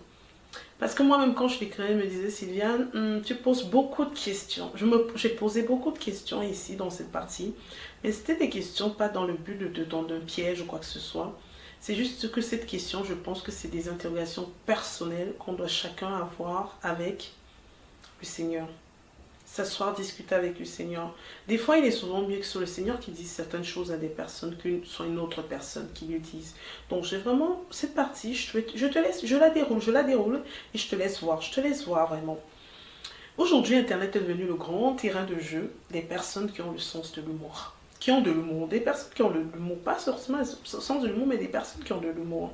Parce 0.79 0.95
que 0.95 1.03
moi-même, 1.03 1.35
quand 1.35 1.49
je 1.49 1.59
l'écrivais, 1.61 1.95
je 1.95 1.99
me 1.99 2.07
disais, 2.07 2.31
Sylviane, 2.31 2.89
hmm, 2.93 3.23
tu 3.23 3.35
poses 3.35 3.65
beaucoup 3.65 4.05
de 4.05 4.15
questions. 4.15 4.71
J'ai 5.17 5.31
posé 5.31 5.63
beaucoup 5.63 5.91
de 5.91 5.99
questions 5.99 6.43
ici 6.43 6.77
dans 6.77 6.91
cette 6.91 7.11
partie. 7.11 7.55
Mais 8.05 8.13
c'était 8.13 8.37
des 8.37 8.51
questions 8.51 8.91
pas 8.91 9.09
dans 9.09 9.25
le 9.25 9.33
but 9.33 9.59
de 9.59 9.69
te 9.69 9.81
tendre 9.81 10.15
un 10.15 10.21
piège 10.21 10.61
ou 10.61 10.67
quoi 10.67 10.79
que 10.79 10.85
ce 10.85 11.01
soit. 11.01 11.37
C'est 11.87 11.95
juste 11.95 12.33
que 12.33 12.41
cette 12.41 12.67
question, 12.67 13.05
je 13.05 13.15
pense 13.15 13.43
que 13.43 13.53
c'est 13.53 13.69
des 13.69 13.89
interrogations 13.89 14.51
personnelles 14.67 15.35
qu'on 15.39 15.53
doit 15.53 15.69
chacun 15.69 16.17
avoir 16.17 16.77
avec 16.83 17.31
le 18.19 18.27
Seigneur 18.27 18.67
s'asseoir, 19.45 19.95
discuter 19.95 20.35
avec 20.35 20.59
le 20.59 20.65
Seigneur. 20.65 21.15
Des 21.47 21.59
fois, 21.59 21.79
il 21.79 21.85
est 21.85 21.93
souvent 21.93 22.23
mieux 22.23 22.39
que 22.39 22.45
sur 22.45 22.59
le 22.59 22.67
Seigneur 22.67 22.99
qui 22.99 23.13
dise 23.13 23.31
certaines 23.31 23.63
choses 23.63 23.93
à 23.93 23.99
des 23.99 24.09
personnes 24.09 24.57
que 24.57 24.85
sur 24.85 25.05
une 25.05 25.17
autre 25.21 25.43
personne 25.43 25.89
qui 25.95 26.07
lui 26.07 26.19
dise. 26.19 26.57
Donc, 26.91 27.05
j'ai 27.05 27.19
vraiment 27.19 27.63
cette 27.71 27.95
partie, 27.95 28.35
je 28.35 28.51
te 28.89 28.99
laisse, 28.99 29.25
je 29.25 29.37
la 29.37 29.51
déroule, 29.51 29.81
je 29.81 29.93
la 29.93 30.03
déroule 30.03 30.43
et 30.75 30.79
je 30.79 30.89
te 30.89 30.97
laisse 30.97 31.23
voir, 31.23 31.41
je 31.41 31.53
te 31.53 31.61
laisse 31.61 31.85
voir 31.87 32.09
vraiment. 32.09 32.41
Aujourd'hui, 33.39 33.77
Internet 33.77 34.17
est 34.17 34.21
devenu 34.23 34.45
le 34.45 34.55
grand 34.55 34.95
terrain 34.95 35.25
de 35.25 35.39
jeu 35.39 35.73
des 35.93 36.03
personnes 36.03 36.51
qui 36.51 36.63
ont 36.63 36.73
le 36.73 36.81
sens 36.81 37.13
de 37.13 37.21
l'humour. 37.21 37.77
Qui 38.07 38.13
ont 38.13 38.21
de 38.21 38.31
l'humour. 38.31 38.69
Des 38.69 38.79
personnes 38.79 39.11
qui 39.13 39.23
ont 39.23 39.33
de 39.33 39.41
l'humour, 39.41 39.79
pas 39.79 39.97
forcément 39.97 40.39
le 40.39 40.45
sens 40.45 41.03
de 41.03 41.09
l'humour, 41.09 41.27
mais 41.27 41.39
des 41.39 41.49
personnes 41.49 41.83
qui 41.83 41.93
ont 41.93 42.01
de 42.01 42.07
l'humour. 42.07 42.53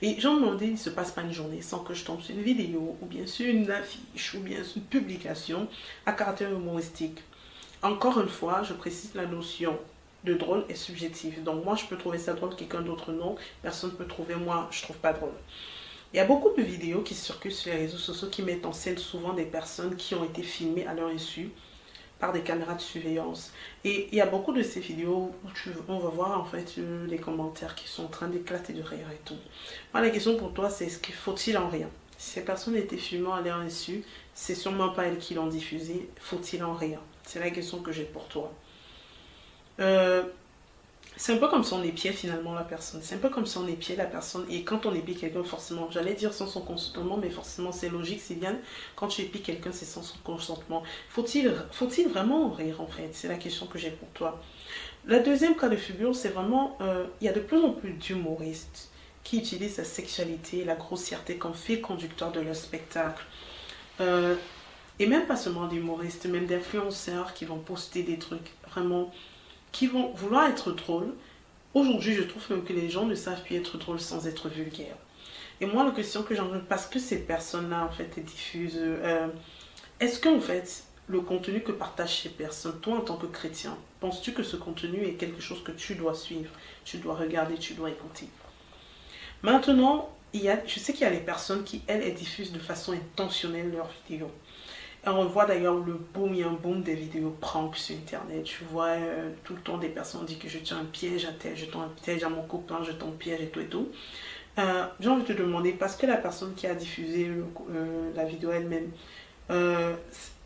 Et 0.00 0.20
j'en 0.20 0.36
demandé, 0.36 0.66
il 0.66 0.74
ne 0.74 0.76
se 0.76 0.88
passe 0.88 1.10
pas 1.10 1.22
une 1.22 1.32
journée 1.32 1.62
sans 1.62 1.80
que 1.80 1.94
je 1.94 2.04
tombe 2.04 2.20
sur 2.20 2.32
une 2.32 2.42
vidéo, 2.42 2.96
ou 3.02 3.06
bien 3.06 3.26
sur 3.26 3.44
une 3.44 3.68
affiche, 3.68 4.34
ou 4.34 4.38
bien 4.38 4.62
sur 4.62 4.76
une 4.76 4.84
publication 4.84 5.66
à 6.06 6.12
caractère 6.12 6.52
humoristique. 6.52 7.18
Encore 7.82 8.20
une 8.20 8.28
fois, 8.28 8.62
je 8.62 8.72
précise 8.72 9.16
la 9.16 9.26
notion 9.26 9.76
de 10.22 10.34
drôle 10.34 10.64
est 10.68 10.76
subjective. 10.76 11.42
Donc 11.42 11.64
moi, 11.64 11.74
je 11.74 11.86
peux 11.86 11.98
trouver 11.98 12.18
ça 12.18 12.34
drôle, 12.34 12.54
quelqu'un 12.54 12.82
d'autre 12.82 13.10
non. 13.10 13.34
Personne 13.62 13.90
ne 13.90 13.96
peut 13.96 14.06
trouver 14.06 14.36
moi, 14.36 14.68
je 14.70 14.80
trouve 14.82 14.98
pas 14.98 15.12
drôle. 15.12 15.34
Il 16.12 16.18
y 16.18 16.20
a 16.20 16.24
beaucoup 16.24 16.50
de 16.56 16.62
vidéos 16.62 17.00
qui 17.00 17.14
circulent 17.14 17.50
sur 17.50 17.72
les 17.72 17.80
réseaux 17.80 17.98
sociaux 17.98 18.28
qui 18.28 18.42
mettent 18.42 18.64
en 18.64 18.72
scène 18.72 18.98
souvent 18.98 19.32
des 19.32 19.46
personnes 19.46 19.96
qui 19.96 20.14
ont 20.14 20.22
été 20.22 20.44
filmées 20.44 20.86
à 20.86 20.94
leur 20.94 21.08
insu 21.08 21.50
des 22.32 22.40
caméras 22.40 22.74
de 22.74 22.80
surveillance. 22.80 23.52
Et 23.84 24.08
il 24.10 24.14
y 24.16 24.20
a 24.20 24.26
beaucoup 24.26 24.52
de 24.52 24.62
ces 24.62 24.80
vidéos 24.80 25.34
où 25.44 25.50
tu, 25.54 25.70
on 25.88 25.98
va 25.98 26.08
voir 26.08 26.40
en 26.40 26.44
fait 26.44 26.74
euh, 26.78 27.06
les 27.06 27.18
commentaires 27.18 27.74
qui 27.74 27.88
sont 27.88 28.04
en 28.04 28.08
train 28.08 28.28
d'éclater 28.28 28.72
de 28.72 28.82
rire 28.82 29.06
et 29.12 29.20
tout. 29.24 29.36
Moi, 29.92 30.02
la 30.02 30.10
question 30.10 30.36
pour 30.36 30.52
toi, 30.52 30.70
c'est 30.70 30.86
est-ce 30.86 30.98
qu'il 30.98 31.14
faut-il 31.14 31.56
en 31.58 31.68
rire? 31.68 31.88
Si 32.16 32.32
ces 32.32 32.44
personnes 32.44 32.76
étaient 32.76 32.96
filmées 32.96 33.32
à 33.32 33.40
l'air 33.40 33.56
insu, 33.56 34.04
c'est 34.34 34.54
sûrement 34.54 34.90
pas 34.90 35.04
elles 35.04 35.18
qui 35.18 35.34
l'ont 35.34 35.48
diffusé. 35.48 36.08
Faut-il 36.20 36.62
en 36.62 36.74
rire? 36.74 37.00
C'est 37.24 37.40
la 37.40 37.50
question 37.50 37.80
que 37.80 37.92
j'ai 37.92 38.04
pour 38.04 38.26
toi. 38.28 38.52
Euh, 39.80 40.22
c'est 41.16 41.32
un 41.32 41.36
peu 41.36 41.48
comme 41.48 41.62
si 41.62 41.72
on 41.72 41.82
épiait 41.82 42.12
finalement 42.12 42.54
la 42.54 42.64
personne. 42.64 43.00
C'est 43.02 43.14
un 43.14 43.18
peu 43.18 43.28
comme 43.28 43.46
si 43.46 43.56
on 43.56 43.68
épiait 43.68 43.94
la 43.94 44.06
personne. 44.06 44.44
Et 44.50 44.64
quand 44.64 44.84
on 44.84 44.94
épie 44.94 45.14
quelqu'un, 45.14 45.44
forcément, 45.44 45.88
j'allais 45.90 46.14
dire 46.14 46.32
sans 46.32 46.46
son 46.46 46.60
consentement, 46.60 47.16
mais 47.16 47.30
forcément 47.30 47.70
c'est 47.70 47.88
logique, 47.88 48.20
c'est 48.20 48.34
bien. 48.34 48.56
Quand 48.96 49.08
tu 49.08 49.22
épies 49.22 49.40
quelqu'un, 49.40 49.70
c'est 49.72 49.84
sans 49.84 50.02
son 50.02 50.18
consentement. 50.24 50.82
Faut-il 51.08 51.54
faut 51.70 51.88
vraiment 52.08 52.50
rire 52.50 52.80
en 52.80 52.86
fait? 52.86 53.10
C'est 53.12 53.28
la 53.28 53.36
question 53.36 53.66
que 53.66 53.78
j'ai 53.78 53.90
pour 53.90 54.08
toi. 54.08 54.40
La 55.06 55.20
deuxième 55.20 55.56
cas 55.56 55.68
de 55.68 55.76
figure, 55.76 56.16
c'est 56.16 56.30
vraiment, 56.30 56.76
euh, 56.80 57.06
il 57.20 57.26
y 57.26 57.28
a 57.28 57.32
de 57.32 57.40
plus 57.40 57.62
en 57.62 57.70
plus 57.70 57.92
d'humoristes 57.92 58.90
qui 59.22 59.38
utilisent 59.38 59.78
la 59.78 59.84
sexualité 59.84 60.64
la 60.64 60.74
grossièreté 60.74 61.36
comme 61.36 61.54
fil 61.54 61.80
conducteur 61.80 62.32
de 62.32 62.40
leur 62.40 62.56
spectacle. 62.56 63.24
Euh, 64.00 64.34
et 64.98 65.06
même 65.06 65.26
pas 65.26 65.36
seulement 65.36 65.66
d'humoristes, 65.66 66.26
même 66.26 66.46
d'influenceurs 66.46 67.34
qui 67.34 67.44
vont 67.44 67.58
poster 67.58 68.02
des 68.02 68.18
trucs 68.18 68.52
vraiment 68.70 69.12
qui 69.74 69.88
vont 69.88 70.12
vouloir 70.12 70.48
être 70.48 70.70
drôles. 70.70 71.12
Aujourd'hui, 71.74 72.14
je 72.14 72.22
trouve 72.22 72.42
même 72.50 72.64
que 72.64 72.72
les 72.72 72.88
gens 72.88 73.04
ne 73.04 73.16
savent 73.16 73.42
plus 73.42 73.56
être 73.56 73.76
drôles 73.76 74.00
sans 74.00 74.26
être 74.28 74.48
vulgaires. 74.48 74.96
Et 75.60 75.66
moi, 75.66 75.84
la 75.84 75.90
question 75.90 76.22
que 76.22 76.34
j'en 76.34 76.46
veux, 76.46 76.60
parce 76.60 76.86
que 76.86 77.00
ces 77.00 77.18
personnes-là, 77.18 77.84
en 77.84 77.90
fait, 77.90 78.18
diffusent, 78.20 78.78
euh, 78.78 79.26
est-ce 79.98 80.20
qu'en 80.20 80.40
fait, 80.40 80.84
le 81.08 81.20
contenu 81.20 81.60
que 81.60 81.72
partagent 81.72 82.22
ces 82.22 82.28
personnes, 82.28 82.78
toi 82.80 82.98
en 82.98 83.00
tant 83.00 83.16
que 83.16 83.26
chrétien, 83.26 83.76
penses-tu 83.98 84.32
que 84.32 84.44
ce 84.44 84.56
contenu 84.56 85.04
est 85.04 85.14
quelque 85.14 85.42
chose 85.42 85.62
que 85.64 85.72
tu 85.72 85.96
dois 85.96 86.14
suivre, 86.14 86.50
tu 86.84 86.98
dois 86.98 87.16
regarder, 87.16 87.56
tu 87.56 87.74
dois 87.74 87.90
écouter? 87.90 88.28
Maintenant, 89.42 90.08
je 90.32 90.78
sais 90.78 90.92
qu'il 90.92 91.02
y 91.02 91.04
a 91.04 91.10
les 91.10 91.18
personnes 91.18 91.64
qui, 91.64 91.82
elles 91.88 92.14
diffusent 92.14 92.52
de 92.52 92.60
façon 92.60 92.92
intentionnelle 92.92 93.72
leurs 93.72 93.90
vidéos. 94.08 94.30
On 95.12 95.26
voit 95.26 95.46
d'ailleurs 95.46 95.74
le 95.74 95.94
boom, 96.14 96.34
il 96.34 96.40
y 96.40 96.42
a 96.42 96.48
un 96.48 96.52
boom 96.52 96.82
des 96.82 96.94
vidéos 96.94 97.36
prank 97.40 97.76
sur 97.76 97.96
internet. 97.96 98.44
Tu 98.44 98.64
vois 98.64 98.88
euh, 98.88 99.30
tout 99.44 99.54
le 99.54 99.60
temps 99.60 99.78
des 99.78 99.88
personnes 99.88 100.24
disent 100.24 100.38
que 100.38 100.48
je 100.48 100.58
tiens 100.58 100.78
un 100.78 100.84
piège 100.84 101.26
à 101.26 101.30
je 101.54 101.64
tends 101.66 101.82
un 101.82 101.92
piège 102.02 102.24
à 102.24 102.28
mon 102.28 102.42
copain, 102.42 102.80
je 102.82 102.92
tends 102.92 103.08
un 103.08 103.18
piège 103.18 103.40
et 103.42 103.48
tout 103.48 103.60
et 103.60 103.66
tout. 103.66 103.88
Euh, 104.58 104.86
j'ai 105.00 105.08
envie 105.08 105.22
de 105.22 105.32
te 105.34 105.38
demander, 105.38 105.72
parce 105.72 105.96
que 105.96 106.06
la 106.06 106.16
personne 106.16 106.54
qui 106.54 106.66
a 106.66 106.74
diffusé 106.74 107.28
euh, 107.28 108.10
la 108.14 108.24
vidéo 108.24 108.52
elle-même, 108.52 108.90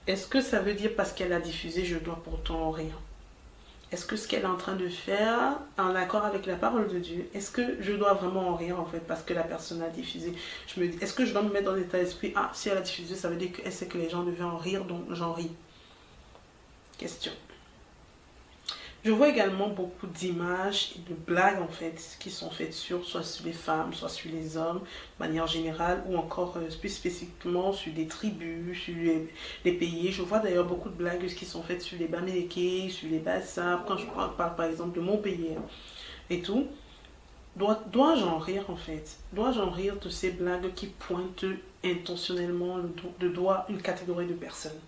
est-ce 0.07 0.27
que 0.27 0.41
ça 0.41 0.61
veut 0.61 0.75
dire 0.75 0.91
parce 0.97 1.13
qu'elle 1.13 1.33
a 1.33 1.41
diffusé, 1.41 1.85
je 1.85 1.99
dois 1.99 2.21
pourtant 2.25 2.71
rire? 2.71 2.99
Est-ce 3.91 4.05
que 4.05 4.17
ce 4.17 4.29
qu'elle 4.29 4.43
est 4.43 4.47
en 4.47 4.57
train 4.57 4.75
de 4.75 4.89
faire, 4.89 5.59
en 5.79 5.95
accord 5.95 6.25
avec 6.25 6.45
la 6.47 6.57
parole 6.57 6.89
de 6.89 6.99
Dieu, 6.99 7.29
est-ce 7.35 7.51
que 7.51 7.81
je 7.81 7.93
dois 7.93 8.15
vraiment 8.15 8.49
en 8.49 8.55
rire 8.55 8.79
en 8.79 8.85
fait 8.85 9.01
parce 9.01 9.23
que 9.23 9.33
la 9.33 9.43
personne 9.43 9.83
a 9.83 9.89
diffusé? 9.89 10.35
Je 10.67 10.81
me 10.81 10.89
dis, 10.89 10.99
est-ce 11.01 11.15
que 11.15 11.25
je 11.25 11.33
dois 11.33 11.43
me 11.43 11.51
mettre 11.51 11.67
dans 11.67 11.75
l'état 11.75 11.99
d'esprit 11.99 12.33
Ah, 12.37 12.51
si 12.53 12.69
elle 12.69 12.79
a 12.79 12.83
diffusé, 12.83 13.15
ça 13.15 13.29
veut 13.29 13.37
dire 13.37 13.53
qu'elle 13.53 13.73
sait 13.73 13.87
que 13.87 13.97
les 13.97 14.11
gens 14.11 14.25
devaient 14.25 14.45
en 14.45 14.59
rire, 14.59 14.85
donc 14.85 15.05
j'en 15.13 15.33
ris? 15.33 15.51
Question. 16.99 17.33
Je 19.05 19.13
vois 19.13 19.29
également 19.29 19.69
beaucoup 19.69 20.09
d'images 20.09 20.95
et 20.97 21.09
de 21.09 21.15
blagues 21.15 21.61
en 21.63 21.69
fait 21.69 22.17
qui 22.19 22.31
sont 22.31 22.51
faites 22.51 22.75
sur 22.75 23.05
soit 23.05 23.23
sur 23.23 23.47
les 23.47 23.53
femmes, 23.53 23.95
soit 23.95 24.09
sur 24.09 24.29
les 24.33 24.57
hommes 24.57 24.81
de 24.81 25.25
manière 25.25 25.47
générale 25.47 26.03
ou 26.09 26.17
encore 26.17 26.57
euh, 26.57 26.69
plus 26.81 26.89
spécifiquement 26.89 27.73
sur 27.73 27.93
des 27.93 28.09
tribus, 28.09 28.77
sur 28.77 28.95
les, 29.65 29.73
pays. 29.73 30.11
Je 30.11 30.23
vois 30.23 30.41
d'ailleurs 30.41 30.67
beaucoup 30.67 30.89
de 30.89 30.97
blagues 30.97 31.27
qui 31.27 31.45
sont 31.45 31.63
faites 31.63 31.81
sur 31.81 31.97
les 31.97 32.09
Bamileke, 32.09 32.91
sur 32.91 33.09
les 33.09 33.21
Bassas, 33.21 33.85
quand 33.87 33.97
je 33.99 34.07
parle 34.07 34.57
par 34.57 34.67
exemple 34.67 34.97
de 34.97 35.01
mon 35.01 35.17
pays 35.19 35.55
hein, 35.57 35.63
et 36.29 36.43
tout. 36.43 36.67
Dois-je 37.57 38.25
en 38.25 38.39
rire 38.39 38.65
en 38.69 38.77
fait? 38.77 39.17
Dois-je 39.33 39.61
en 39.61 39.71
rire 39.71 39.97
de 40.01 40.09
ces 40.09 40.33
blagues 40.33 40.75
qui 40.75 40.87
pointent 40.87 41.45
intentionnellement 41.85 42.79
le, 42.79 42.91
le 43.21 43.31
doigt 43.31 43.65
une 43.69 43.81
catégorie 43.81 44.27
de 44.27 44.35
personnes? 44.35 44.81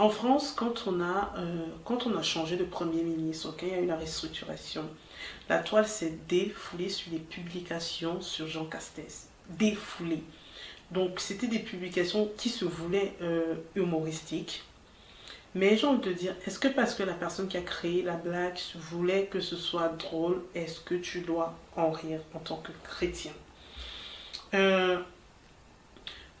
En 0.00 0.08
France, 0.08 0.54
quand 0.56 0.86
on 0.86 1.02
a, 1.02 1.34
euh, 1.36 1.66
quand 1.84 2.06
on 2.06 2.16
a 2.16 2.22
changé 2.22 2.56
de 2.56 2.64
Premier 2.64 3.02
ministre, 3.02 3.54
il 3.60 3.68
y 3.68 3.72
a 3.72 3.80
eu 3.80 3.86
la 3.86 3.96
restructuration, 3.96 4.88
la 5.50 5.58
toile 5.58 5.86
s'est 5.86 6.18
défoulée 6.26 6.88
sur 6.88 7.12
les 7.12 7.18
publications 7.18 8.22
sur 8.22 8.48
Jean 8.48 8.64
Castex. 8.64 9.28
Défoulée. 9.50 10.22
Donc, 10.90 11.20
c'était 11.20 11.48
des 11.48 11.58
publications 11.58 12.30
qui 12.38 12.48
se 12.48 12.64
voulaient 12.64 13.14
euh, 13.20 13.56
humoristiques. 13.74 14.64
Mais 15.54 15.76
j'ai 15.76 15.86
envie 15.86 16.08
de 16.08 16.14
dire, 16.14 16.34
est-ce 16.46 16.58
que 16.58 16.68
parce 16.68 16.94
que 16.94 17.02
la 17.02 17.12
personne 17.12 17.46
qui 17.46 17.58
a 17.58 17.62
créé 17.62 18.02
la 18.02 18.16
blague 18.16 18.58
voulait 18.76 19.26
que 19.26 19.40
ce 19.40 19.56
soit 19.56 19.88
drôle, 19.98 20.42
est-ce 20.54 20.80
que 20.80 20.94
tu 20.94 21.20
dois 21.20 21.54
en 21.76 21.90
rire 21.90 22.20
en 22.32 22.38
tant 22.38 22.56
que 22.56 22.72
chrétien? 22.84 23.32
Euh, 24.54 24.98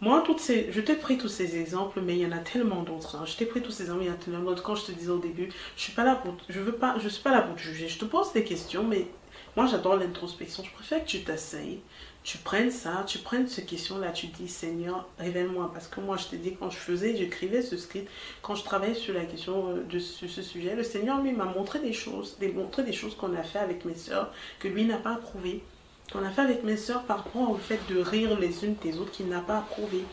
moi, 0.00 0.24
je 0.26 0.80
t'ai 0.80 0.94
pris 0.94 1.18
tous 1.18 1.28
ces 1.28 1.58
exemples, 1.58 2.00
mais 2.00 2.16
il 2.16 2.22
y 2.22 2.26
en 2.26 2.32
a 2.32 2.38
tellement 2.38 2.82
d'autres. 2.82 3.16
Hein. 3.16 3.24
Je 3.26 3.36
t'ai 3.36 3.44
pris 3.44 3.60
tous 3.60 3.70
ces 3.70 3.84
exemples, 3.84 4.04
il 4.04 4.06
y 4.06 4.10
en 4.10 4.14
a 4.14 4.16
tellement 4.16 4.40
d'autres. 4.40 4.62
Quand 4.62 4.74
je 4.74 4.86
te 4.86 4.92
disais 4.92 5.10
au 5.10 5.18
début, 5.18 5.50
je 5.76 5.82
suis 5.82 5.90
suis 5.90 5.92
pas 5.92 6.04
là 6.04 6.14
pour 6.16 6.36
te 6.36 7.60
juger. 7.60 7.88
Je 7.88 7.98
te 7.98 8.06
pose 8.06 8.32
des 8.32 8.42
questions, 8.42 8.82
mais 8.82 9.08
moi, 9.56 9.66
j'adore 9.66 9.96
l'introspection. 9.96 10.64
Je 10.64 10.72
préfère 10.72 11.04
que 11.04 11.08
tu 11.08 11.22
t'asseyes, 11.22 11.80
tu 12.22 12.38
prennes 12.38 12.70
ça, 12.70 13.04
tu 13.06 13.18
prennes 13.18 13.46
ces 13.46 13.64
questions-là, 13.66 14.12
tu 14.12 14.28
dis 14.28 14.48
Seigneur, 14.48 15.06
révèle-moi. 15.18 15.70
Parce 15.72 15.86
que 15.86 16.00
moi, 16.00 16.16
je 16.16 16.28
te 16.28 16.36
dis, 16.36 16.54
quand 16.54 16.70
je 16.70 16.78
faisais, 16.78 17.14
j'écrivais 17.14 17.60
ce 17.60 17.76
script, 17.76 18.08
quand 18.40 18.54
je 18.54 18.64
travaillais 18.64 18.94
sur 18.94 19.12
la 19.12 19.24
question 19.24 19.68
euh, 19.68 19.82
de 19.82 19.98
ce, 19.98 20.26
sujet, 20.42 20.76
le 20.76 20.82
Seigneur, 20.82 21.20
lui, 21.20 21.32
m'a 21.32 21.44
montré 21.44 21.78
des 21.78 21.92
choses, 21.92 22.38
des, 22.38 22.52
montré 22.52 22.84
des 22.84 22.94
choses 22.94 23.14
qu'on 23.16 23.34
a 23.34 23.42
fait 23.42 23.58
avec 23.58 23.84
mes 23.84 23.96
soeurs, 23.96 24.32
que 24.60 24.68
lui 24.68 24.86
n'a 24.86 24.96
pas 24.96 25.14
approuvées 25.14 25.62
qu'on 26.10 26.24
a 26.24 26.30
fait 26.30 26.42
avec 26.42 26.64
mes 26.64 26.76
soeurs 26.76 27.04
par 27.04 27.18
rapport 27.18 27.50
au 27.50 27.56
fait 27.56 27.80
de 27.88 27.98
rire 27.98 28.38
les 28.38 28.64
unes 28.64 28.76
des 28.82 28.98
autres 28.98 29.12
qu'il 29.12 29.28
n'a 29.28 29.40
pas 29.40 29.58
approuvé. 29.58 30.04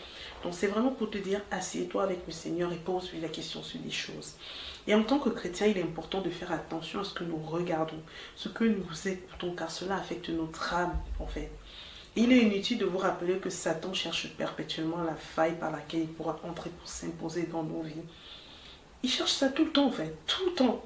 Donc 0.44 0.54
c'est 0.54 0.68
vraiment 0.68 0.92
pour 0.92 1.10
te 1.10 1.18
dire, 1.18 1.42
assieds-toi 1.52 2.04
avec 2.04 2.20
le 2.28 2.34
Seigneur 2.34 2.72
et 2.72 2.78
pose-lui 2.78 3.20
la 3.20 3.30
question 3.30 3.64
sur 3.64 3.80
des 3.80 3.92
choses. 3.92 4.36
Et 4.88 4.96
en 4.96 5.04
tant 5.04 5.20
que 5.20 5.30
chrétien, 5.30 5.68
il 5.68 5.78
est 5.78 5.84
important 5.84 6.22
de 6.22 6.30
faire 6.30 6.52
attention 6.52 7.02
à 7.02 7.04
ce 7.04 7.14
que 7.14 7.24
nous 7.24 7.38
regardons, 7.38 8.00
ce 8.36 8.48
que 8.48 8.64
nous 8.64 8.86
écoutons, 9.08 9.54
car 9.54 9.72
cela 9.72 9.96
affecte 9.96 10.30
notre 10.30 10.74
âme, 10.74 10.98
en 11.20 11.28
fait. 11.28 11.52
Il 12.16 12.32
est 12.32 12.40
inutile 12.40 12.78
de 12.78 12.86
vous 12.86 12.98
rappeler 12.98 13.38
que 13.38 13.50
Satan 13.50 13.94
cherche 13.94 14.30
perpétuellement 14.38 15.04
la 15.04 15.16
faille 15.16 15.56
par 15.60 15.72
laquelle 15.72 16.02
il 16.02 16.08
pourra 16.08 16.40
entrer 16.48 16.70
pour 16.70 16.88
s'imposer 16.88 17.44
dans 17.44 17.64
nos 17.64 17.82
vies. 17.82 17.94
Il 19.04 19.10
cherche 19.10 19.34
ça 19.34 19.50
tout 19.50 19.66
le 19.66 19.72
temps, 19.72 19.88
en 19.88 19.92
fait, 19.92 20.16
tout 20.26 20.46
le 20.46 20.54
temps. 20.54 20.84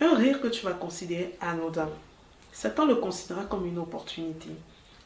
Un 0.00 0.14
rire 0.16 0.40
que 0.40 0.48
tu 0.48 0.64
vas 0.64 0.72
considérer 0.72 1.36
anodin, 1.40 1.88
Satan 2.52 2.86
le 2.86 2.96
considérera 2.96 3.44
comme 3.46 3.66
une 3.66 3.78
opportunité. 3.78 4.50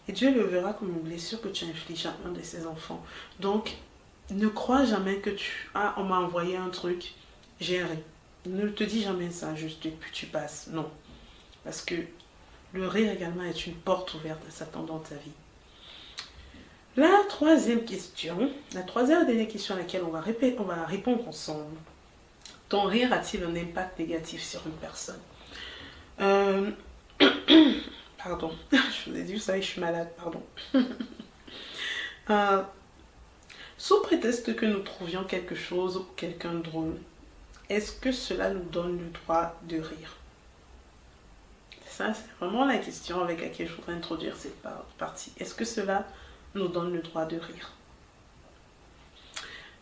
Et 0.08 0.12
Dieu 0.12 0.32
le 0.32 0.42
verra 0.44 0.72
comme 0.72 0.90
une 0.90 1.00
blessure 1.02 1.40
que 1.40 1.48
tu 1.48 1.64
infliges 1.64 2.06
à 2.06 2.14
un 2.26 2.30
de 2.30 2.42
ses 2.42 2.66
enfants. 2.66 3.02
Donc, 3.40 3.76
ne 4.30 4.48
crois 4.48 4.84
jamais 4.84 5.18
que 5.18 5.30
tu... 5.30 5.70
Ah, 5.74 5.94
on 5.96 6.04
m'a 6.04 6.18
envoyé 6.18 6.56
un 6.56 6.68
truc, 6.68 7.14
j'ai 7.60 7.82
ri. 7.82 7.98
Ne 8.46 8.68
te 8.68 8.84
dis 8.84 9.02
jamais 9.02 9.30
ça, 9.30 9.54
juste 9.54 9.86
et 9.86 9.90
puis 9.90 10.10
tu 10.12 10.26
passes. 10.26 10.68
Non. 10.70 10.88
Parce 11.64 11.82
que 11.82 11.94
le 12.72 12.86
rire 12.86 13.10
également 13.10 13.44
est 13.44 13.66
une 13.66 13.74
porte 13.74 14.14
ouverte 14.14 14.42
à 14.46 14.50
Satan 14.50 14.82
dans 14.82 14.98
ta 14.98 15.14
vie. 15.16 15.32
La 16.96 17.22
troisième 17.28 17.84
question, 17.84 18.50
la 18.74 18.82
troisième 18.82 19.26
dernière 19.26 19.48
question 19.48 19.74
à 19.74 19.78
laquelle 19.78 20.02
on 20.04 20.10
va, 20.10 20.24
on 20.58 20.62
va 20.62 20.84
répondre 20.86 21.28
ensemble. 21.28 21.76
Ton 22.68 22.84
rire 22.84 23.12
a-t-il 23.12 23.44
un 23.44 23.54
impact 23.54 23.98
négatif 23.98 24.42
sur 24.42 24.66
une 24.66 24.72
personne? 24.72 25.20
Euh, 26.20 26.70
pardon, 28.22 28.52
je 28.72 29.10
vous 29.10 29.16
ai 29.16 29.22
dit, 29.22 29.34
vous 29.34 29.40
savez, 29.40 29.62
je 29.62 29.66
suis 29.66 29.80
malade, 29.80 30.10
pardon. 30.16 30.42
Euh, 32.28 32.60
sous 33.78 34.02
prétexte 34.02 34.56
que 34.56 34.66
nous 34.66 34.80
trouvions 34.80 35.22
quelque 35.22 35.54
chose 35.54 35.96
ou 35.96 36.06
quelqu'un 36.16 36.54
drôle, 36.54 36.98
est-ce 37.68 37.92
que 37.92 38.10
cela 38.10 38.50
nous 38.50 38.64
donne 38.64 38.98
le 38.98 39.10
droit 39.10 39.54
de 39.62 39.76
rire? 39.76 40.16
Ça, 41.86 42.12
c'est 42.12 42.44
vraiment 42.44 42.64
la 42.64 42.78
question 42.78 43.22
avec 43.22 43.40
laquelle 43.40 43.68
je 43.68 43.74
voudrais 43.74 43.92
introduire 43.92 44.34
cette 44.34 44.60
partie. 44.98 45.32
Est-ce 45.38 45.54
que 45.54 45.64
cela 45.64 46.04
nous 46.56 46.66
donne 46.66 46.92
le 46.92 47.00
droit 47.00 47.26
de 47.26 47.36
rire? 47.36 47.72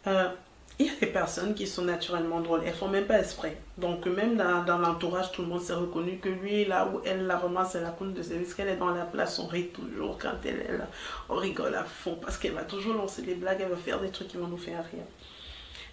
Euh, 0.06 0.28
il 0.78 0.86
y 0.86 0.88
a 0.88 0.94
des 1.00 1.06
personnes 1.06 1.54
qui 1.54 1.68
sont 1.68 1.82
naturellement 1.82 2.40
drôles, 2.40 2.62
elles 2.66 2.74
font 2.74 2.88
même 2.88 3.06
pas 3.06 3.20
exprès. 3.20 3.58
Donc 3.78 4.06
même 4.06 4.36
dans, 4.36 4.78
l'entourage, 4.78 5.30
tout 5.30 5.42
le 5.42 5.48
monde 5.48 5.60
s'est 5.60 5.74
reconnu 5.74 6.18
que 6.18 6.28
lui, 6.28 6.64
là 6.64 6.90
où 6.92 7.00
elle 7.04 7.26
la 7.26 7.38
ramasse, 7.38 7.72
c'est 7.72 7.80
la 7.80 7.90
compte 7.90 8.12
de 8.12 8.22
service, 8.22 8.54
qu'elle 8.54 8.68
est 8.68 8.76
dans 8.76 8.90
la 8.90 9.04
place, 9.04 9.38
on 9.38 9.46
rit 9.46 9.68
toujours 9.68 10.18
quand 10.18 10.34
elle 10.44 10.60
est 10.60 10.76
là. 10.76 10.88
On 11.28 11.36
rigole 11.36 11.76
à 11.76 11.84
fond 11.84 12.18
parce 12.20 12.38
qu'elle 12.38 12.54
va 12.54 12.64
toujours 12.64 12.94
lancer 12.94 13.22
des 13.22 13.34
blagues, 13.34 13.58
elle 13.60 13.68
va 13.68 13.76
faire 13.76 14.00
des 14.00 14.10
trucs 14.10 14.28
qui 14.28 14.36
vont 14.36 14.48
nous 14.48 14.58
faire 14.58 14.84
rire. 14.90 15.04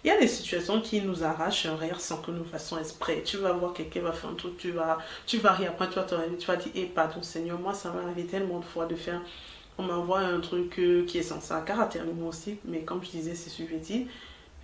Il 0.04 0.08
y 0.08 0.10
a 0.10 0.18
des 0.18 0.26
situations 0.26 0.80
qui 0.80 1.00
nous 1.00 1.22
arrachent 1.22 1.66
un 1.66 1.76
rire 1.76 2.00
sans 2.00 2.16
que 2.16 2.32
nous 2.32 2.44
fassions 2.44 2.76
exprès. 2.76 3.22
Tu 3.24 3.36
vas 3.36 3.52
voir 3.52 3.72
quelqu'un 3.72 4.00
va 4.00 4.10
faire 4.10 4.30
un 4.30 4.34
truc, 4.34 4.56
tu 4.56 4.72
vas, 4.72 4.98
tu 5.26 5.38
vas 5.38 5.52
rire, 5.52 5.70
après 5.70 5.88
tu 5.90 5.94
vas 5.94 6.02
te 6.02 6.16
tu 6.36 6.46
vas 6.48 6.56
dire, 6.56 6.72
eh 6.74 6.86
pardon 6.86 7.22
Seigneur, 7.22 7.56
moi 7.56 7.72
ça 7.72 7.92
m'est 7.92 8.02
arrivé 8.02 8.24
tellement 8.24 8.58
de 8.58 8.64
fois 8.64 8.86
de 8.86 8.96
faire, 8.96 9.20
on 9.78 9.84
m'envoie 9.84 10.18
un 10.18 10.40
truc 10.40 10.76
euh, 10.80 11.04
qui 11.06 11.18
est 11.18 11.22
censé 11.22 11.52
un 11.52 11.60
caractère 11.60 12.02
aussi, 12.26 12.58
mais 12.64 12.80
comme 12.80 13.04
je 13.04 13.10
disais, 13.10 13.36
c'est 13.36 13.48
subjectif 13.48 14.08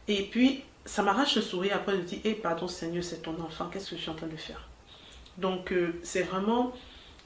et 0.09 0.23
puis, 0.23 0.62
ça 0.85 1.03
m'arrache 1.03 1.37
le 1.37 1.42
sourire. 1.42 1.77
Après, 1.77 1.94
je 1.97 2.03
dis, 2.03 2.21
hé, 2.25 2.35
pardon 2.35 2.66
Seigneur, 2.66 3.05
c'est 3.05 3.23
ton 3.23 3.38
enfant, 3.40 3.68
qu'est-ce 3.71 3.90
que 3.90 3.97
je 3.97 4.01
suis 4.01 4.11
en 4.11 4.14
train 4.14 4.27
de 4.27 4.37
faire? 4.37 4.68
Donc, 5.37 5.73
euh, 5.73 5.94
c'est 6.03 6.23
vraiment... 6.23 6.73